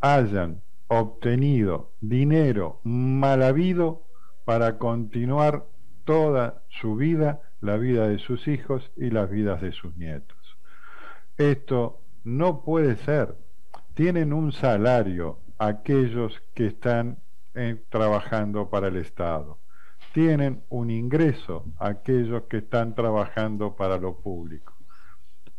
hayan 0.00 0.62
obtenido 0.88 1.92
dinero 2.00 2.80
mal 2.84 3.42
habido 3.42 4.02
para 4.44 4.78
continuar 4.78 5.66
toda 6.04 6.62
su 6.68 6.96
vida, 6.96 7.40
la 7.60 7.76
vida 7.76 8.08
de 8.08 8.18
sus 8.18 8.46
hijos 8.46 8.90
y 8.96 9.10
las 9.10 9.28
vidas 9.28 9.60
de 9.60 9.72
sus 9.72 9.96
nietos. 9.96 10.38
Esto 11.36 12.00
no 12.24 12.62
puede 12.62 12.96
ser. 12.96 13.36
Tienen 13.94 14.32
un 14.32 14.52
salario 14.52 15.40
aquellos 15.58 16.40
que 16.54 16.66
están 16.66 17.18
eh, 17.54 17.82
trabajando 17.88 18.70
para 18.70 18.88
el 18.88 18.96
Estado. 18.96 19.58
Tienen 20.12 20.62
un 20.68 20.90
ingreso 20.90 21.64
aquellos 21.78 22.44
que 22.44 22.58
están 22.58 22.94
trabajando 22.94 23.74
para 23.74 23.98
lo 23.98 24.16
público. 24.20 24.75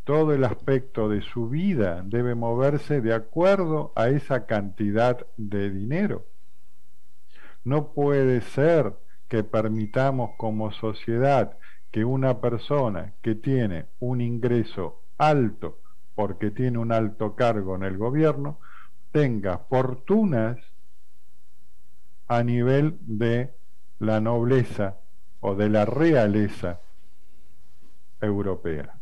Todo 0.07 0.33
el 0.33 0.45
aspecto 0.45 1.09
de 1.09 1.21
su 1.21 1.49
vida 1.49 2.01
debe 2.01 2.33
moverse 2.33 3.01
de 3.01 3.13
acuerdo 3.13 3.91
a 3.97 4.07
esa 4.07 4.45
cantidad 4.45 5.27
de 5.35 5.69
dinero. 5.69 6.23
No 7.65 7.91
puede 7.91 8.39
ser 8.39 8.93
que 9.27 9.43
permitamos 9.43 10.31
como 10.37 10.71
sociedad 10.71 11.57
que 11.91 12.05
una 12.05 12.39
persona 12.39 13.15
que 13.21 13.35
tiene 13.35 13.87
un 13.99 14.21
ingreso 14.21 15.01
alto 15.17 15.77
porque 16.15 16.51
tiene 16.51 16.77
un 16.77 16.93
alto 16.93 17.35
cargo 17.35 17.75
en 17.75 17.83
el 17.83 17.97
gobierno 17.97 18.59
tenga 19.11 19.57
fortunas 19.57 20.57
a 22.29 22.43
nivel 22.43 22.97
de 23.01 23.53
la 23.99 24.21
nobleza 24.21 24.95
o 25.41 25.53
de 25.55 25.67
la 25.67 25.83
realeza 25.83 26.79
europea. 28.21 28.96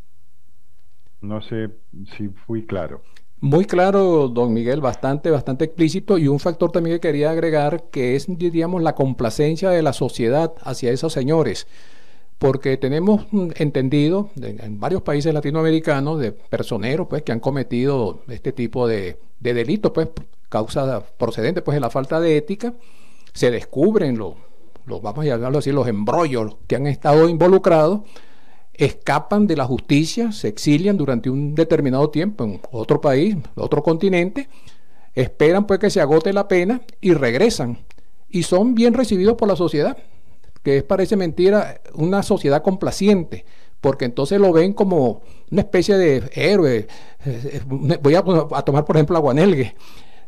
No 1.26 1.42
sé 1.42 1.72
si 2.16 2.30
fui 2.30 2.66
claro. 2.66 3.02
Muy 3.42 3.66
claro, 3.66 4.28
don 4.30 4.54
Miguel, 4.54 4.80
bastante, 4.80 5.30
bastante 5.30 5.66
explícito. 5.66 6.18
Y 6.18 6.28
un 6.28 6.40
factor 6.40 6.72
también 6.72 6.96
que 6.96 7.08
quería 7.08 7.32
agregar, 7.32 7.90
que 7.92 8.16
es, 8.16 8.26
diríamos, 8.28 8.82
la 8.82 8.96
complacencia 8.96 9.70
de 9.70 9.82
la 9.82 9.94
sociedad 9.94 10.54
hacia 10.62 10.92
esos 10.92 11.14
señores. 11.14 11.68
Porque 12.38 12.78
tenemos 12.78 13.28
mm, 13.32 13.52
entendido 13.58 14.30
en 14.42 14.80
varios 14.80 15.02
países 15.02 15.34
latinoamericanos 15.34 16.20
de 16.20 16.32
personeros 16.32 17.08
pues, 17.08 17.24
que 17.24 17.32
han 17.32 17.40
cometido 17.40 18.22
este 18.28 18.52
tipo 18.52 18.88
de, 18.88 19.20
de 19.40 19.54
delitos, 19.54 19.92
pues, 19.92 20.10
causa 20.50 21.04
procedente 21.18 21.62
pues, 21.62 21.76
de 21.76 21.82
la 21.82 21.90
falta 21.90 22.20
de 22.20 22.38
ética. 22.38 22.74
Se 23.34 23.52
descubren 23.52 24.18
los, 24.18 24.36
los, 24.86 25.02
vamos 25.02 25.26
a 25.26 25.28
llamarlo 25.28 25.60
así, 25.60 25.72
los 25.72 25.88
embrollos 25.88 26.58
que 26.68 26.76
han 26.76 26.88
estado 26.88 27.28
involucrados 27.28 28.02
escapan 28.78 29.48
de 29.48 29.56
la 29.56 29.66
justicia, 29.66 30.32
se 30.32 30.48
exilian 30.48 30.98
durante 30.98 31.30
un 31.30 31.56
determinado 31.56 32.10
tiempo 32.10 32.44
en 32.44 32.62
otro 32.72 33.00
país, 33.02 33.36
otro 33.56 33.82
continente, 33.82 34.50
esperan 35.14 35.66
pues 35.66 35.80
que 35.80 35.90
se 35.90 36.02
agote 36.02 36.34
la 36.34 36.48
pena 36.48 36.82
y 37.02 37.14
regresan. 37.14 37.80
Y 38.30 38.44
son 38.44 38.76
bien 38.76 38.94
recibidos 38.94 39.36
por 39.36 39.48
la 39.48 39.56
sociedad, 39.56 39.98
que 40.62 40.78
es, 40.78 40.84
parece 40.84 41.16
mentira, 41.16 41.80
una 41.94 42.22
sociedad 42.24 42.62
complaciente, 42.62 43.46
porque 43.80 44.06
entonces 44.06 44.40
lo 44.40 44.52
ven 44.52 44.74
como 44.74 45.22
una 45.52 45.62
especie 45.62 45.98
de 45.98 46.30
héroe. 46.34 46.88
Eh, 47.26 47.62
eh, 47.70 47.98
voy 48.02 48.16
a, 48.16 48.24
tomar 48.64 48.84
por 48.84 48.98
ejemplo 48.98 49.18
a 49.18 49.22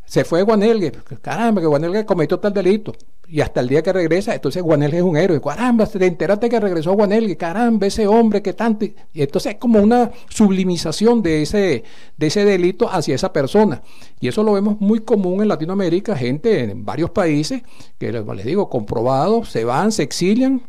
se 0.07 0.23
fue 0.23 0.41
Guanelgue, 0.41 0.93
caramba, 1.21 1.59
que 1.59 1.67
Guanelgue 1.67 2.05
cometió 2.05 2.39
tal 2.39 2.53
delito. 2.53 2.93
Y 3.27 3.41
hasta 3.41 3.59
el 3.59 3.67
día 3.67 3.83
que 3.83 3.91
regresa, 3.91 4.33
entonces 4.33 4.63
Guanelgue 4.63 4.99
es 4.99 5.03
un 5.03 5.17
héroe. 5.17 5.41
Caramba, 5.41 5.85
te 5.85 6.05
enteraste 6.05 6.47
que 6.47 6.61
regresó 6.61 6.93
Guanelgue, 6.93 7.35
caramba, 7.35 7.87
ese 7.87 8.07
hombre 8.07 8.41
que 8.41 8.53
tanto. 8.53 8.85
Y 8.85 9.21
entonces 9.21 9.55
es 9.55 9.59
como 9.59 9.81
una 9.81 10.11
sublimización 10.29 11.21
de 11.21 11.41
ese, 11.41 11.83
de 12.15 12.27
ese 12.27 12.45
delito 12.45 12.89
hacia 12.89 13.15
esa 13.15 13.33
persona. 13.33 13.81
Y 14.21 14.29
eso 14.29 14.43
lo 14.43 14.53
vemos 14.53 14.79
muy 14.79 15.01
común 15.01 15.41
en 15.41 15.49
Latinoamérica, 15.49 16.15
gente 16.15 16.63
en 16.63 16.85
varios 16.85 17.09
países, 17.09 17.63
que 17.97 18.13
les 18.13 18.45
digo, 18.45 18.69
comprobado, 18.69 19.43
se 19.43 19.65
van, 19.65 19.91
se 19.91 20.03
exilian, 20.03 20.61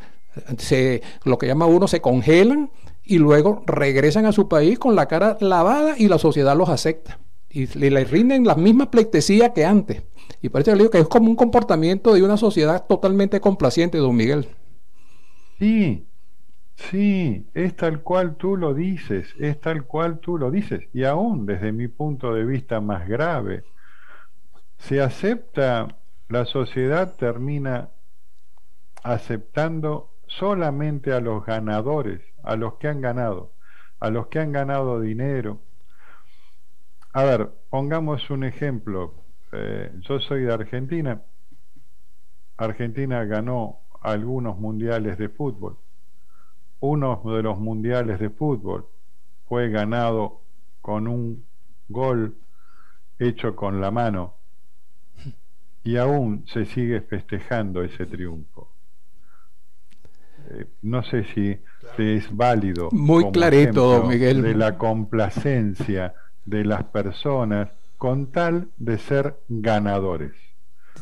se, 0.58 1.00
lo 1.22 1.38
que 1.38 1.46
llama 1.46 1.66
uno, 1.66 1.86
se 1.86 2.00
congelan 2.00 2.72
y 3.04 3.18
luego 3.18 3.62
regresan 3.66 4.26
a 4.26 4.32
su 4.32 4.48
país 4.48 4.80
con 4.80 4.96
la 4.96 5.06
cara 5.06 5.36
lavada 5.40 5.94
y 5.96 6.08
la 6.08 6.18
sociedad 6.18 6.56
los 6.56 6.68
acepta 6.70 7.20
y 7.50 7.66
le 7.66 8.04
rinden 8.04 8.44
la 8.44 8.54
misma 8.54 8.90
pleitesía 8.90 9.52
que 9.52 9.64
antes. 9.64 10.02
Y 10.42 10.50
parece 10.50 10.76
que 10.76 10.90
que 10.90 10.98
es 10.98 11.08
como 11.08 11.28
un 11.28 11.36
comportamiento 11.36 12.14
de 12.14 12.22
una 12.22 12.36
sociedad 12.36 12.86
totalmente 12.86 13.40
complaciente, 13.40 13.98
don 13.98 14.14
Miguel. 14.16 14.48
Sí, 15.58 16.06
sí, 16.76 17.46
es 17.54 17.74
tal 17.76 18.02
cual 18.02 18.36
tú 18.36 18.56
lo 18.56 18.74
dices, 18.74 19.34
es 19.38 19.60
tal 19.60 19.84
cual 19.84 20.20
tú 20.20 20.38
lo 20.38 20.50
dices. 20.50 20.84
Y 20.92 21.04
aún 21.04 21.46
desde 21.46 21.72
mi 21.72 21.88
punto 21.88 22.34
de 22.34 22.44
vista 22.44 22.80
más 22.80 23.08
grave, 23.08 23.64
se 24.78 25.00
acepta, 25.00 25.96
la 26.28 26.44
sociedad 26.44 27.16
termina 27.16 27.88
aceptando 29.02 30.10
solamente 30.26 31.12
a 31.12 31.20
los 31.20 31.44
ganadores, 31.44 32.20
a 32.42 32.56
los 32.56 32.74
que 32.74 32.88
han 32.88 33.00
ganado, 33.00 33.52
a 33.98 34.10
los 34.10 34.28
que 34.28 34.38
han 34.38 34.52
ganado 34.52 35.00
dinero, 35.00 35.60
a 37.12 37.24
ver, 37.24 37.50
pongamos 37.70 38.28
un 38.30 38.44
ejemplo. 38.44 39.14
Eh, 39.52 39.92
yo 40.00 40.20
soy 40.20 40.42
de 40.42 40.52
Argentina. 40.52 41.22
Argentina 42.56 43.24
ganó 43.24 43.80
algunos 44.00 44.58
mundiales 44.58 45.18
de 45.18 45.28
fútbol. 45.28 45.76
Uno 46.80 47.22
de 47.24 47.42
los 47.42 47.58
mundiales 47.58 48.20
de 48.20 48.30
fútbol 48.30 48.86
fue 49.48 49.70
ganado 49.70 50.42
con 50.80 51.08
un 51.08 51.44
gol 51.88 52.36
hecho 53.18 53.56
con 53.56 53.80
la 53.80 53.90
mano 53.90 54.34
y 55.82 55.96
aún 55.96 56.44
se 56.46 56.66
sigue 56.66 57.00
festejando 57.00 57.82
ese 57.82 58.06
triunfo. 58.06 58.70
Eh, 60.50 60.66
no 60.82 61.02
sé 61.02 61.24
si, 61.34 61.58
es 61.98 62.36
válido. 62.36 62.90
Muy 62.92 63.30
clarito, 63.30 64.04
Miguel. 64.04 64.42
De 64.42 64.54
la 64.54 64.76
complacencia 64.76 66.14
de 66.48 66.64
las 66.64 66.84
personas 66.84 67.68
con 67.98 68.30
tal 68.30 68.68
de 68.78 68.98
ser 68.98 69.38
ganadores. 69.48 70.32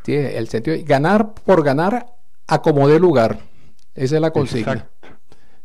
Tiene 0.03 0.37
el 0.37 0.49
sentido 0.49 0.77
de 0.77 0.83
ganar 0.83 1.35
por 1.35 1.63
ganar 1.63 2.07
a 2.47 2.63
como 2.63 2.89
dé 2.89 2.99
lugar. 2.99 3.39
Esa 3.95 4.17
es 4.17 4.21
la 4.21 4.31
consigna. 4.31 4.89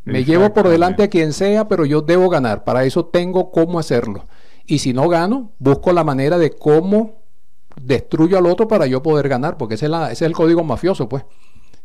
Me 0.04 0.24
llevo 0.24 0.52
por 0.52 0.68
delante 0.68 1.02
a 1.04 1.08
quien 1.08 1.32
sea, 1.32 1.68
pero 1.68 1.84
yo 1.84 2.00
debo 2.00 2.28
ganar. 2.28 2.64
Para 2.64 2.84
eso 2.84 3.04
tengo 3.06 3.50
cómo 3.50 3.78
hacerlo. 3.78 4.26
Y 4.66 4.78
si 4.78 4.92
no 4.92 5.08
gano, 5.08 5.52
busco 5.58 5.92
la 5.92 6.04
manera 6.04 6.38
de 6.38 6.50
cómo 6.50 7.22
destruyo 7.80 8.38
al 8.38 8.46
otro 8.46 8.68
para 8.68 8.86
yo 8.86 9.02
poder 9.02 9.28
ganar, 9.28 9.56
porque 9.56 9.74
ese 9.74 9.86
es, 9.86 9.92
ese 9.92 10.12
es 10.12 10.22
el 10.22 10.32
código 10.32 10.64
mafioso, 10.64 11.08
pues. 11.08 11.24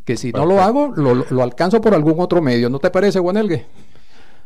Que 0.04 0.16
si 0.16 0.32
no 0.32 0.46
lo 0.46 0.62
hago, 0.62 0.94
lo, 0.96 1.16
lo, 1.16 1.44
alcanzo 1.44 1.82
por 1.82 1.94
algún 1.94 2.20
otro 2.20 2.42
medio. 2.42 2.70
¿No 2.70 2.80
te 2.80 2.90
parece, 2.90 3.20
Juanelgue? 3.20 3.66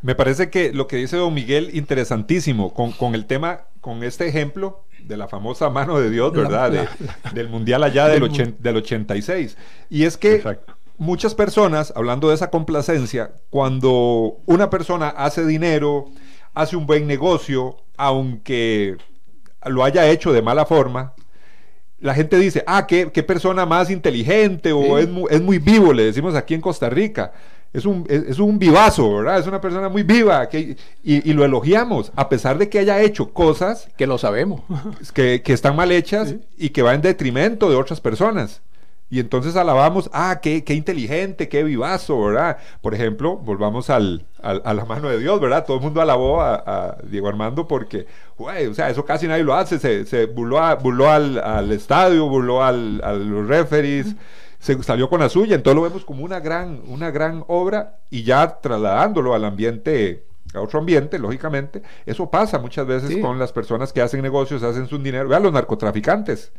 Me 0.02 0.16
parece 0.16 0.50
que 0.50 0.74
lo 0.74 0.88
que 0.88 0.98
dice 0.98 1.18
don 1.18 1.34
Miguel, 1.34 1.70
interesantísimo, 1.74 2.74
con, 2.74 3.14
el 3.14 3.26
tema, 3.26 3.62
con 3.82 4.04
este 4.04 4.28
ejemplo 4.28 4.84
de 5.04 5.18
la 5.18 5.28
famosa 5.28 5.70
mano 5.70 6.00
de 6.00 6.10
Dios, 6.10 6.34
¿verdad? 6.34 6.90
del 7.34 7.50
Mundial 7.50 7.84
allá 7.84 8.08
del, 8.08 8.56
del 8.60 8.78
86. 8.78 9.58
Y 9.90 10.04
es 10.06 10.18
que 10.18 10.44
muchas 10.98 11.36
personas, 11.36 11.94
hablando 11.96 12.30
de 12.30 12.36
esa 12.36 12.50
complacencia, 12.50 13.32
cuando 13.50 14.38
una 14.46 14.70
persona 14.70 15.10
hace 15.10 15.46
dinero, 15.46 16.10
hace 16.54 16.76
un 16.76 16.88
buen 16.88 17.06
negocio, 17.06 17.78
aunque 17.96 18.98
lo 19.66 19.84
haya 19.84 20.10
hecho 20.10 20.34
de 20.34 20.42
mala 20.42 20.66
forma, 20.66 21.14
la 22.00 22.16
gente 22.16 22.38
dice, 22.38 22.64
ah, 22.66 22.88
qué, 22.88 23.08
persona 23.08 23.68
más 23.68 23.92
inteligente 23.92 24.72
o 24.72 24.98
es, 24.98 25.08
es 25.30 25.42
muy 25.42 25.60
vivo, 25.60 25.94
le 25.94 26.06
decimos 26.06 26.34
aquí 26.34 26.56
en 26.56 26.62
Costa 26.62 26.90
Rica 26.90 27.32
es 27.74 27.86
un, 27.86 28.06
es, 28.10 28.40
un 28.40 28.60
vivazo, 28.60 29.18
¿verdad? 29.18 29.40
Es 29.40 29.48
una 29.48 29.62
persona 29.62 29.88
muy 29.88 30.04
viva 30.04 30.50
que, 30.50 30.76
y, 31.04 31.34
lo 31.34 31.46
elogiamos, 31.46 32.12
a 32.16 32.28
pesar 32.28 32.58
de 32.58 32.70
que 32.70 32.80
haya 32.80 33.02
hecho 33.02 33.32
cosas 33.32 33.88
que 33.98 34.08
lo 34.08 34.18
sabemos, 34.18 34.62
que, 35.14 35.42
están 35.46 35.76
mal 35.76 35.92
hechas 35.92 36.36
y 36.58 36.70
que 36.70 36.82
va 36.82 36.94
en 36.94 37.02
detrimento 37.02 37.70
de 37.70 37.78
otras 37.78 38.02
personas. 38.02 38.62
Y 39.10 39.20
entonces 39.20 39.58
alabamos, 39.58 40.10
ah, 40.14 40.40
qué, 40.42 40.64
qué 40.64 40.74
inteligente, 40.74 41.50
qué 41.50 41.66
vivazo, 41.66 42.22
¿verdad? 42.22 42.58
Por 42.82 42.94
ejemplo, 42.94 43.36
volvamos 43.36 43.90
al, 43.90 44.26
a 44.42 44.74
la 44.74 44.86
mano 44.86 45.10
de 45.10 45.20
Dios, 45.20 45.40
¿verdad? 45.42 45.66
Todo 45.66 45.78
el 45.78 45.84
mundo 45.84 46.02
alabó 46.02 46.42
a, 46.42 46.98
Diego 47.04 47.28
Armando 47.28 47.68
porque, 47.68 48.06
güey, 48.38 48.68
o 48.68 48.74
sea, 48.74 48.90
eso 48.90 49.04
casi 49.04 49.28
nadie 49.28 49.44
lo 49.44 49.54
hace, 49.54 49.80
se, 49.80 50.06
se 50.06 50.28
burló, 50.28 50.60
al, 50.60 51.40
al, 51.40 51.72
estadio, 51.74 52.28
burló 52.30 52.64
al, 52.64 53.02
a 53.04 53.12
los 53.12 53.48
referees 53.48 54.16
se 54.62 54.82
salió 54.84 55.10
con 55.10 55.20
la 55.20 55.28
suya, 55.28 55.56
entonces 55.56 55.76
lo 55.76 55.82
vemos 55.82 56.06
como 56.06 56.24
una 56.24 56.40
gran, 56.40 56.84
una 56.88 57.10
gran 57.10 57.44
obra 57.48 58.00
y 58.12 58.24
ya 58.24 58.60
trasladándolo 58.62 59.34
al 59.34 59.44
ambiente 59.44 60.26
a 60.54 60.62
otro 60.62 60.80
ambiente, 60.80 61.18
lógicamente. 61.18 61.82
Eso 62.06 62.30
pasa 62.30 62.60
muchas 62.60 62.86
veces 62.86 63.18
con 63.18 63.40
las 63.40 63.52
personas 63.54 63.92
que 63.94 64.02
hacen 64.02 64.22
negocios, 64.22 64.62
hacen 64.64 64.86
su 64.88 64.98
dinero. 65.00 65.30
Vean 65.30 65.44
los 65.44 65.54
narcotraficantes, 65.54 66.52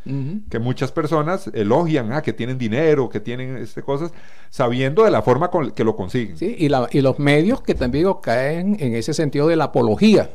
que 0.51 0.59
muchas 0.59 0.91
personas 0.91 1.49
elogian, 1.53 2.13
ah, 2.13 2.23
que 2.23 2.33
tienen 2.33 2.59
dinero, 2.59 3.09
que 3.09 3.21
tienen 3.21 3.59
este, 3.59 3.83
cosas, 3.83 4.11
sabiendo 4.51 5.05
de 5.05 5.11
la 5.11 5.23
forma 5.23 5.49
con 5.49 5.71
que 5.73 5.85
lo 5.85 5.95
consiguen. 5.95 6.39
Sí, 6.39 6.57
y, 6.59 6.71
la, 6.71 6.89
y 6.91 7.03
los 7.03 7.19
medios 7.19 7.63
que 7.63 7.75
también 7.75 8.13
caen 8.23 8.77
en 8.81 8.95
ese 8.95 9.15
sentido 9.15 9.47
de 9.47 9.57
la 9.57 9.65
apología 9.65 10.31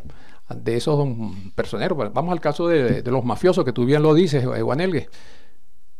de 0.56 0.78
esos 0.78 1.06
personeros. 1.56 1.98
Vamos 2.14 2.32
al 2.32 2.40
caso 2.40 2.68
de, 2.68 3.02
de 3.02 3.12
los 3.12 3.26
mafiosos, 3.26 3.66
que 3.66 3.74
tú 3.74 3.86
bien 3.86 4.04
lo 4.04 4.14
dices, 4.14 4.46
Juan 4.46 4.80
Elgue 4.80 5.10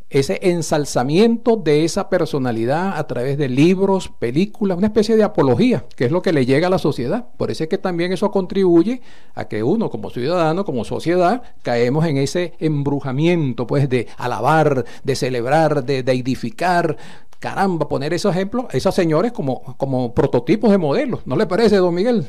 ese 0.10 0.40
ensalzamiento 0.42 1.58
de 1.58 1.84
esa 1.84 2.10
personalidad 2.10 2.98
a 2.98 3.08
través 3.08 3.38
de 3.38 3.50
libros, 3.50 4.08
películas, 4.08 4.78
una 4.78 4.88
especie 4.88 5.18
de 5.18 5.24
apología, 5.24 5.86
que 5.96 6.06
es 6.06 6.12
lo 6.12 6.22
que 6.22 6.32
le 6.32 6.46
llega 6.46 6.68
a 6.68 6.70
la 6.70 6.78
sociedad. 6.78 7.28
Por 7.38 7.52
eso 7.52 7.64
es 7.64 7.70
que 7.70 7.78
también 7.78 8.14
eso 8.14 8.32
contribuye 8.32 9.02
a 9.36 9.46
que 9.46 9.64
uno 9.64 9.90
como 9.90 10.10
ciudadano, 10.10 10.64
como 10.64 10.86
sociedad, 10.86 11.42
caemos 11.62 12.06
en 12.06 12.18
ese 12.18 12.54
embrujamiento, 12.60 13.68
pues, 13.68 13.90
de 13.90 14.08
alabar, 14.18 14.86
de 15.04 15.16
celebrar, 15.16 15.84
de, 15.84 16.00
edificar. 16.00 16.98
Caramba, 17.40 17.88
poner 17.88 18.14
esos 18.14 18.36
ejemplos, 18.36 18.66
esos 18.72 18.96
señores 18.96 19.32
como, 19.32 19.76
como 19.78 20.16
prototipos 20.16 20.72
de 20.72 20.80
modelos. 20.80 21.28
¿No 21.28 21.36
le 21.36 21.46
parece, 21.46 21.76
don 21.76 21.94
Miguel? 21.94 22.26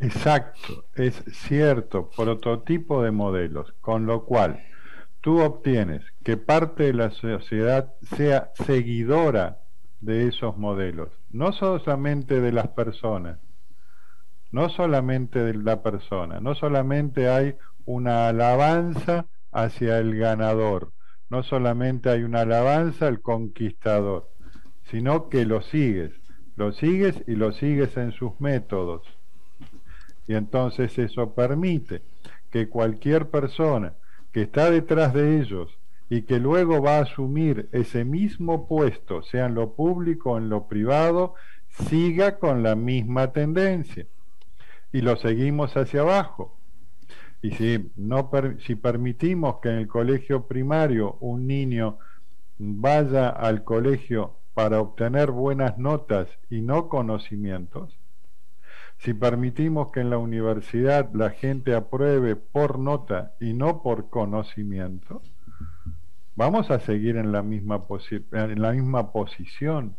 Exacto, 0.00 0.86
es 0.96 1.22
cierto, 1.30 2.08
prototipo 2.16 3.02
de 3.02 3.10
modelos, 3.10 3.74
con 3.80 4.06
lo 4.06 4.24
cual 4.24 4.60
tú 5.22 5.40
obtienes 5.40 6.02
que 6.24 6.36
parte 6.36 6.82
de 6.82 6.92
la 6.92 7.10
sociedad 7.10 7.94
sea 8.16 8.50
seguidora 8.54 9.60
de 10.00 10.26
esos 10.26 10.58
modelos, 10.58 11.10
no 11.30 11.52
solamente 11.52 12.40
de 12.40 12.52
las 12.52 12.68
personas, 12.68 13.38
no 14.50 14.68
solamente 14.68 15.38
de 15.38 15.54
la 15.54 15.80
persona, 15.82 16.40
no 16.40 16.56
solamente 16.56 17.28
hay 17.28 17.54
una 17.86 18.28
alabanza 18.28 19.26
hacia 19.52 19.98
el 19.98 20.16
ganador, 20.16 20.92
no 21.30 21.44
solamente 21.44 22.10
hay 22.10 22.24
una 22.24 22.40
alabanza 22.40 23.06
al 23.06 23.20
conquistador, 23.20 24.28
sino 24.90 25.28
que 25.28 25.46
lo 25.46 25.62
sigues, 25.62 26.12
lo 26.56 26.72
sigues 26.72 27.22
y 27.28 27.36
lo 27.36 27.52
sigues 27.52 27.96
en 27.96 28.10
sus 28.10 28.38
métodos. 28.40 29.02
Y 30.26 30.34
entonces 30.34 30.98
eso 30.98 31.32
permite 31.32 32.02
que 32.50 32.68
cualquier 32.68 33.30
persona 33.30 33.94
que 34.32 34.42
está 34.42 34.70
detrás 34.70 35.12
de 35.14 35.40
ellos 35.40 35.78
y 36.08 36.22
que 36.22 36.38
luego 36.38 36.82
va 36.82 36.98
a 36.98 37.02
asumir 37.02 37.68
ese 37.72 38.04
mismo 38.04 38.66
puesto, 38.66 39.22
sea 39.22 39.46
en 39.46 39.54
lo 39.54 39.74
público 39.74 40.32
o 40.32 40.38
en 40.38 40.48
lo 40.48 40.68
privado, 40.68 41.34
siga 41.68 42.38
con 42.38 42.62
la 42.62 42.74
misma 42.74 43.32
tendencia. 43.32 44.06
Y 44.92 45.00
lo 45.00 45.16
seguimos 45.16 45.76
hacia 45.76 46.02
abajo. 46.02 46.58
Y 47.40 47.52
si, 47.52 47.90
no 47.96 48.30
si 48.66 48.74
permitimos 48.74 49.56
que 49.60 49.70
en 49.70 49.76
el 49.76 49.88
colegio 49.88 50.46
primario 50.46 51.16
un 51.20 51.46
niño 51.46 51.98
vaya 52.58 53.30
al 53.30 53.64
colegio 53.64 54.36
para 54.54 54.80
obtener 54.80 55.30
buenas 55.30 55.78
notas 55.78 56.28
y 56.50 56.60
no 56.60 56.88
conocimientos, 56.88 57.96
si 59.02 59.14
permitimos 59.14 59.90
que 59.90 59.98
en 60.00 60.10
la 60.10 60.18
universidad 60.18 61.10
la 61.12 61.30
gente 61.30 61.74
apruebe 61.74 62.36
por 62.36 62.78
nota 62.78 63.32
y 63.40 63.52
no 63.52 63.82
por 63.82 64.10
conocimiento, 64.10 65.22
vamos 66.36 66.70
a 66.70 66.78
seguir 66.78 67.16
en 67.16 67.32
la 67.32 67.42
misma, 67.42 67.84
en 68.30 68.62
la 68.62 68.70
misma 68.70 69.10
posición. 69.10 69.96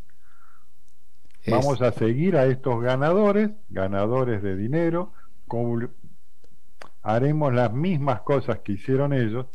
Vamos 1.45 1.81
a 1.81 1.91
seguir 1.91 2.37
a 2.37 2.45
estos 2.45 2.81
ganadores, 2.81 3.51
ganadores 3.69 4.41
de 4.41 4.55
dinero, 4.55 5.11
haremos 7.01 7.53
las 7.53 7.73
mismas 7.73 8.21
cosas 8.21 8.59
que 8.59 8.71
hicieron 8.71 9.11
ellos, 9.11 9.47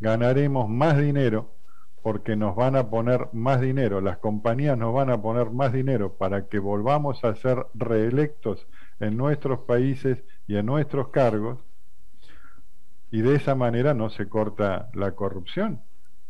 ganaremos 0.00 0.70
más 0.70 0.96
dinero 0.96 1.52
porque 2.02 2.36
nos 2.36 2.56
van 2.56 2.74
a 2.74 2.88
poner 2.88 3.28
más 3.32 3.60
dinero, 3.60 4.00
las 4.00 4.16
compañías 4.16 4.78
nos 4.78 4.94
van 4.94 5.10
a 5.10 5.20
poner 5.20 5.50
más 5.50 5.74
dinero 5.74 6.14
para 6.14 6.46
que 6.46 6.58
volvamos 6.58 7.22
a 7.22 7.34
ser 7.34 7.66
reelectos 7.74 8.66
en 9.00 9.16
nuestros 9.16 9.60
países 9.60 10.22
y 10.46 10.56
en 10.56 10.66
nuestros 10.66 11.08
cargos, 11.08 11.58
y 13.10 13.22
de 13.22 13.36
esa 13.36 13.54
manera 13.54 13.94
no 13.94 14.10
se 14.10 14.28
corta 14.28 14.90
la 14.92 15.12
corrupción, 15.12 15.82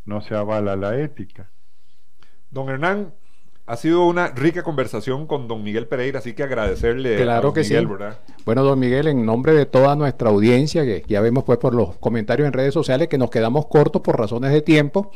no 0.05 0.21
se 0.21 0.35
avala 0.35 0.77
la 0.77 0.99
ética. 0.99 1.51
Don 2.51 2.69
Hernán, 2.69 3.13
ha 3.69 3.77
sido 3.77 4.07
una 4.07 4.29
rica 4.29 4.63
conversación 4.63 5.27
con 5.27 5.47
don 5.47 5.63
Miguel 5.63 5.87
Pereira, 5.87 6.21
así 6.21 6.33
que 6.33 6.43
agradecerle 6.43 7.17
claro 7.17 7.53
que 7.53 7.61
Miguel, 7.61 7.87
sí. 7.87 8.35
Bueno, 8.47 8.65
don 8.65 8.79
Miguel, 8.79 9.09
en 9.09 9.27
nombre 9.27 9.53
de 9.53 9.67
toda 9.67 9.95
nuestra 9.95 10.31
audiencia, 10.31 10.85
que 10.85 11.05
ya 11.07 11.21
vemos 11.21 11.45
pues 11.45 11.59
por 11.59 11.75
los 11.75 11.99
comentarios 11.99 12.47
en 12.47 12.55
redes 12.55 12.73
sociales 12.73 13.09
que 13.09 13.19
nos 13.19 13.29
quedamos 13.29 13.67
cortos 13.67 14.01
por 14.01 14.19
razones 14.19 14.53
de 14.53 14.63
tiempo, 14.63 15.11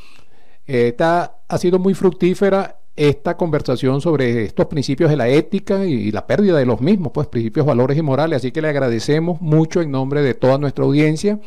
esta 0.66 1.38
ha 1.48 1.58
sido 1.58 1.78
muy 1.78 1.94
fructífera 1.94 2.81
esta 2.94 3.36
conversación 3.36 4.00
sobre 4.00 4.44
estos 4.44 4.66
principios 4.66 5.10
de 5.10 5.16
la 5.16 5.28
ética 5.28 5.84
y 5.86 6.10
la 6.10 6.26
pérdida 6.26 6.58
de 6.58 6.66
los 6.66 6.80
mismos, 6.80 7.12
pues 7.12 7.26
principios, 7.26 7.64
valores 7.66 7.96
y 7.96 8.02
morales. 8.02 8.38
Así 8.38 8.52
que 8.52 8.62
le 8.62 8.68
agradecemos 8.68 9.40
mucho 9.40 9.80
en 9.80 9.90
nombre 9.90 10.22
de 10.22 10.34
toda 10.34 10.58
nuestra 10.58 10.84
audiencia 10.84 11.40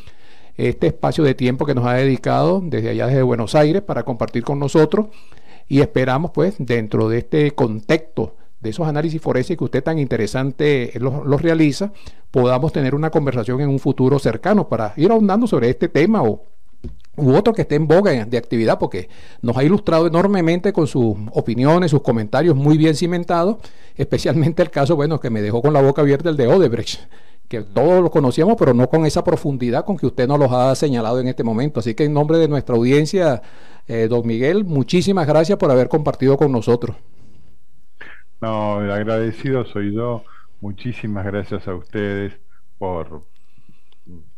este 0.58 0.88
espacio 0.88 1.23
de 1.23 1.36
tiempo 1.36 1.65
que 1.65 1.75
nos 1.75 1.86
ha 1.86 1.93
dedicado 1.93 2.62
desde 2.63 2.89
allá, 2.89 3.08
desde 3.08 3.21
Buenos 3.23 3.55
Aires, 3.55 3.81
para 3.81 4.03
compartir 4.03 4.43
con 4.43 4.58
nosotros 4.58 5.08
y 5.67 5.81
esperamos 5.81 6.31
pues 6.31 6.55
dentro 6.60 7.10
de 7.10 7.19
este 7.19 7.51
contexto 7.51 8.36
de 8.62 8.69
esos 8.69 8.88
análisis 8.88 9.21
forenses 9.21 9.58
que 9.58 9.63
usted 9.63 9.84
tan 9.84 9.99
interesante 9.99 10.91
los, 10.95 11.41
realiza, 11.41 11.91
podamos 12.31 12.71
tener 12.71 12.95
una 12.95 13.12
conversación 13.12 13.62
en 13.62 13.69
un 13.69 13.79
futuro 13.79 14.17
cercano 14.17 14.67
para 14.67 14.93
ir 14.97 15.12
ahondando 15.12 15.45
sobre 15.45 15.69
este 15.69 15.88
tema 15.88 16.23
o 16.23 16.43
u 17.17 17.34
otro 17.34 17.54
que 17.54 17.62
esté 17.63 17.75
en 17.75 17.88
boga 17.88 18.25
de 18.25 18.38
actividad, 18.38 18.80
porque 18.80 19.10
nos 19.41 19.58
ha 19.58 19.63
ilustrado 19.63 20.08
enormemente 20.08 20.73
con 20.73 20.88
sus 20.88 21.15
opiniones, 21.32 21.91
sus 21.91 22.01
comentarios 22.01 22.56
muy 22.56 22.78
bien 22.78 22.95
cimentados, 22.95 23.58
especialmente 23.95 24.62
el 24.62 24.69
caso, 24.69 24.95
bueno, 24.95 25.19
que 25.19 25.30
me 25.30 25.41
dejó 25.41 25.62
con 25.62 25.73
la 25.73 25.82
boca 25.82 26.01
abierta 26.01 26.30
el 26.30 26.38
de 26.38 26.47
Odebrecht, 26.47 27.01
que 27.47 27.62
todos 27.62 28.01
lo 28.01 28.10
conocíamos, 28.10 28.56
pero 28.58 28.73
no 28.73 28.89
con 28.89 29.06
esa 29.06 29.23
profundidad 29.23 29.86
con 29.86 29.97
que 29.97 30.08
usted 30.08 30.28
nos 30.28 30.39
los 30.39 30.51
ha 30.51 30.73
señalado 30.75 31.19
en 31.19 31.28
este 31.28 31.43
momento. 31.43 31.80
Así 31.80 31.93
que 31.93 32.06
en 32.06 32.13
nombre 32.13 32.38
de 32.38 32.47
nuestra 32.47 32.75
audiencia, 32.75 33.41
eh, 33.88 34.08
don 34.10 34.25
Miguel, 34.25 34.65
muchísimas 34.65 35.28
gracias 35.28 35.58
por 35.58 35.71
haber 35.71 35.88
compartido 35.88 36.38
con 36.38 36.51
nosotros. 36.51 36.95
No, 38.41 38.80
agradecido 38.80 39.65
soy 39.65 39.93
yo. 39.93 40.23
Muchísimas 40.62 41.25
gracias 41.25 41.67
a 41.67 41.75
ustedes 41.75 42.34
por, 42.78 43.23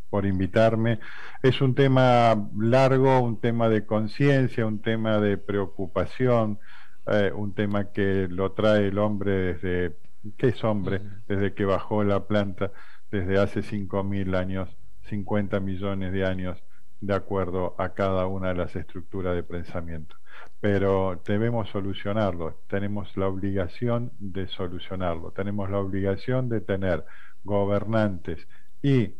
por 0.10 0.26
invitarme. 0.26 1.00
Es 1.44 1.62
un 1.62 1.76
tema 1.76 2.50
largo, 2.58 3.20
un 3.20 3.40
tema 3.40 3.70
de 3.70 3.86
conciencia, 3.86 4.66
un 4.66 4.82
tema 4.82 5.20
de 5.20 5.38
preocupación, 5.38 6.60
eh, 7.08 7.32
un 7.34 7.54
tema 7.54 7.92
que 7.92 8.28
lo 8.30 8.52
trae 8.52 8.88
el 8.88 8.98
hombre 9.00 9.54
desde, 9.54 9.96
¿qué 10.38 10.50
es 10.50 10.64
hombre? 10.64 11.02
Desde 11.28 11.54
que 11.54 11.66
bajó 11.66 12.04
la 12.04 12.28
planta, 12.28 12.72
desde 13.12 13.40
hace 13.40 13.62
5.000 13.62 14.36
años, 14.36 14.70
50 15.10 15.60
millones 15.60 16.12
de 16.12 16.26
años, 16.26 16.62
de 17.00 17.14
acuerdo 17.14 17.76
a 17.78 17.94
cada 17.94 18.26
una 18.28 18.50
de 18.50 18.56
las 18.56 18.76
estructuras 18.76 19.36
de 19.36 19.44
pensamiento. 19.44 20.16
Pero 20.60 21.22
debemos 21.26 21.70
solucionarlo, 21.70 22.60
tenemos 22.68 23.16
la 23.18 23.28
obligación 23.28 24.12
de 24.20 24.48
solucionarlo, 24.48 25.32
tenemos 25.32 25.70
la 25.70 25.80
obligación 25.80 26.50
de 26.50 26.62
tener 26.62 27.06
gobernantes 27.44 28.48
y 28.82 29.14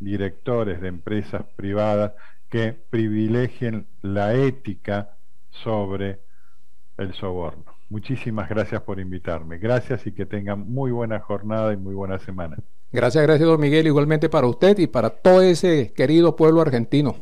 directores 0.00 0.80
de 0.80 0.88
empresas 0.88 1.44
privadas 1.56 2.12
que 2.48 2.72
privilegien 2.72 3.86
la 4.02 4.34
ética 4.34 5.16
sobre 5.50 6.20
el 6.96 7.14
soborno. 7.14 7.64
Muchísimas 7.90 8.48
gracias 8.48 8.82
por 8.82 9.00
invitarme. 9.00 9.58
Gracias 9.58 10.06
y 10.06 10.12
que 10.12 10.26
tengan 10.26 10.70
muy 10.70 10.90
buena 10.90 11.20
jornada 11.20 11.72
y 11.72 11.76
muy 11.76 11.94
buena 11.94 12.18
semana. 12.18 12.56
Gracias, 12.92 13.22
gracias, 13.22 13.48
don 13.48 13.60
Miguel. 13.60 13.86
Igualmente 13.86 14.28
para 14.28 14.46
usted 14.46 14.78
y 14.78 14.86
para 14.86 15.10
todo 15.10 15.42
ese 15.42 15.92
querido 15.94 16.36
pueblo 16.36 16.60
argentino. 16.60 17.16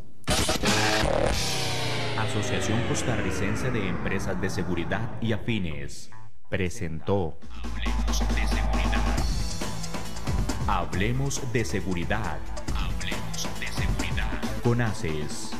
Asociación 2.19 2.81
Costarricense 2.89 3.71
de 3.71 3.89
Empresas 3.89 4.41
de 4.41 4.51
Seguridad 4.51 5.11
y 5.21 5.33
Afines 5.33 6.11
presentó 6.49 7.39
Hablemos 7.63 8.21
de 8.35 8.47
Seguridad. 8.47 9.17
Hablemos 10.69 11.53
de 11.53 11.65
Seguridad 11.65 12.39
con 14.67 14.81
ACES. 14.81 15.56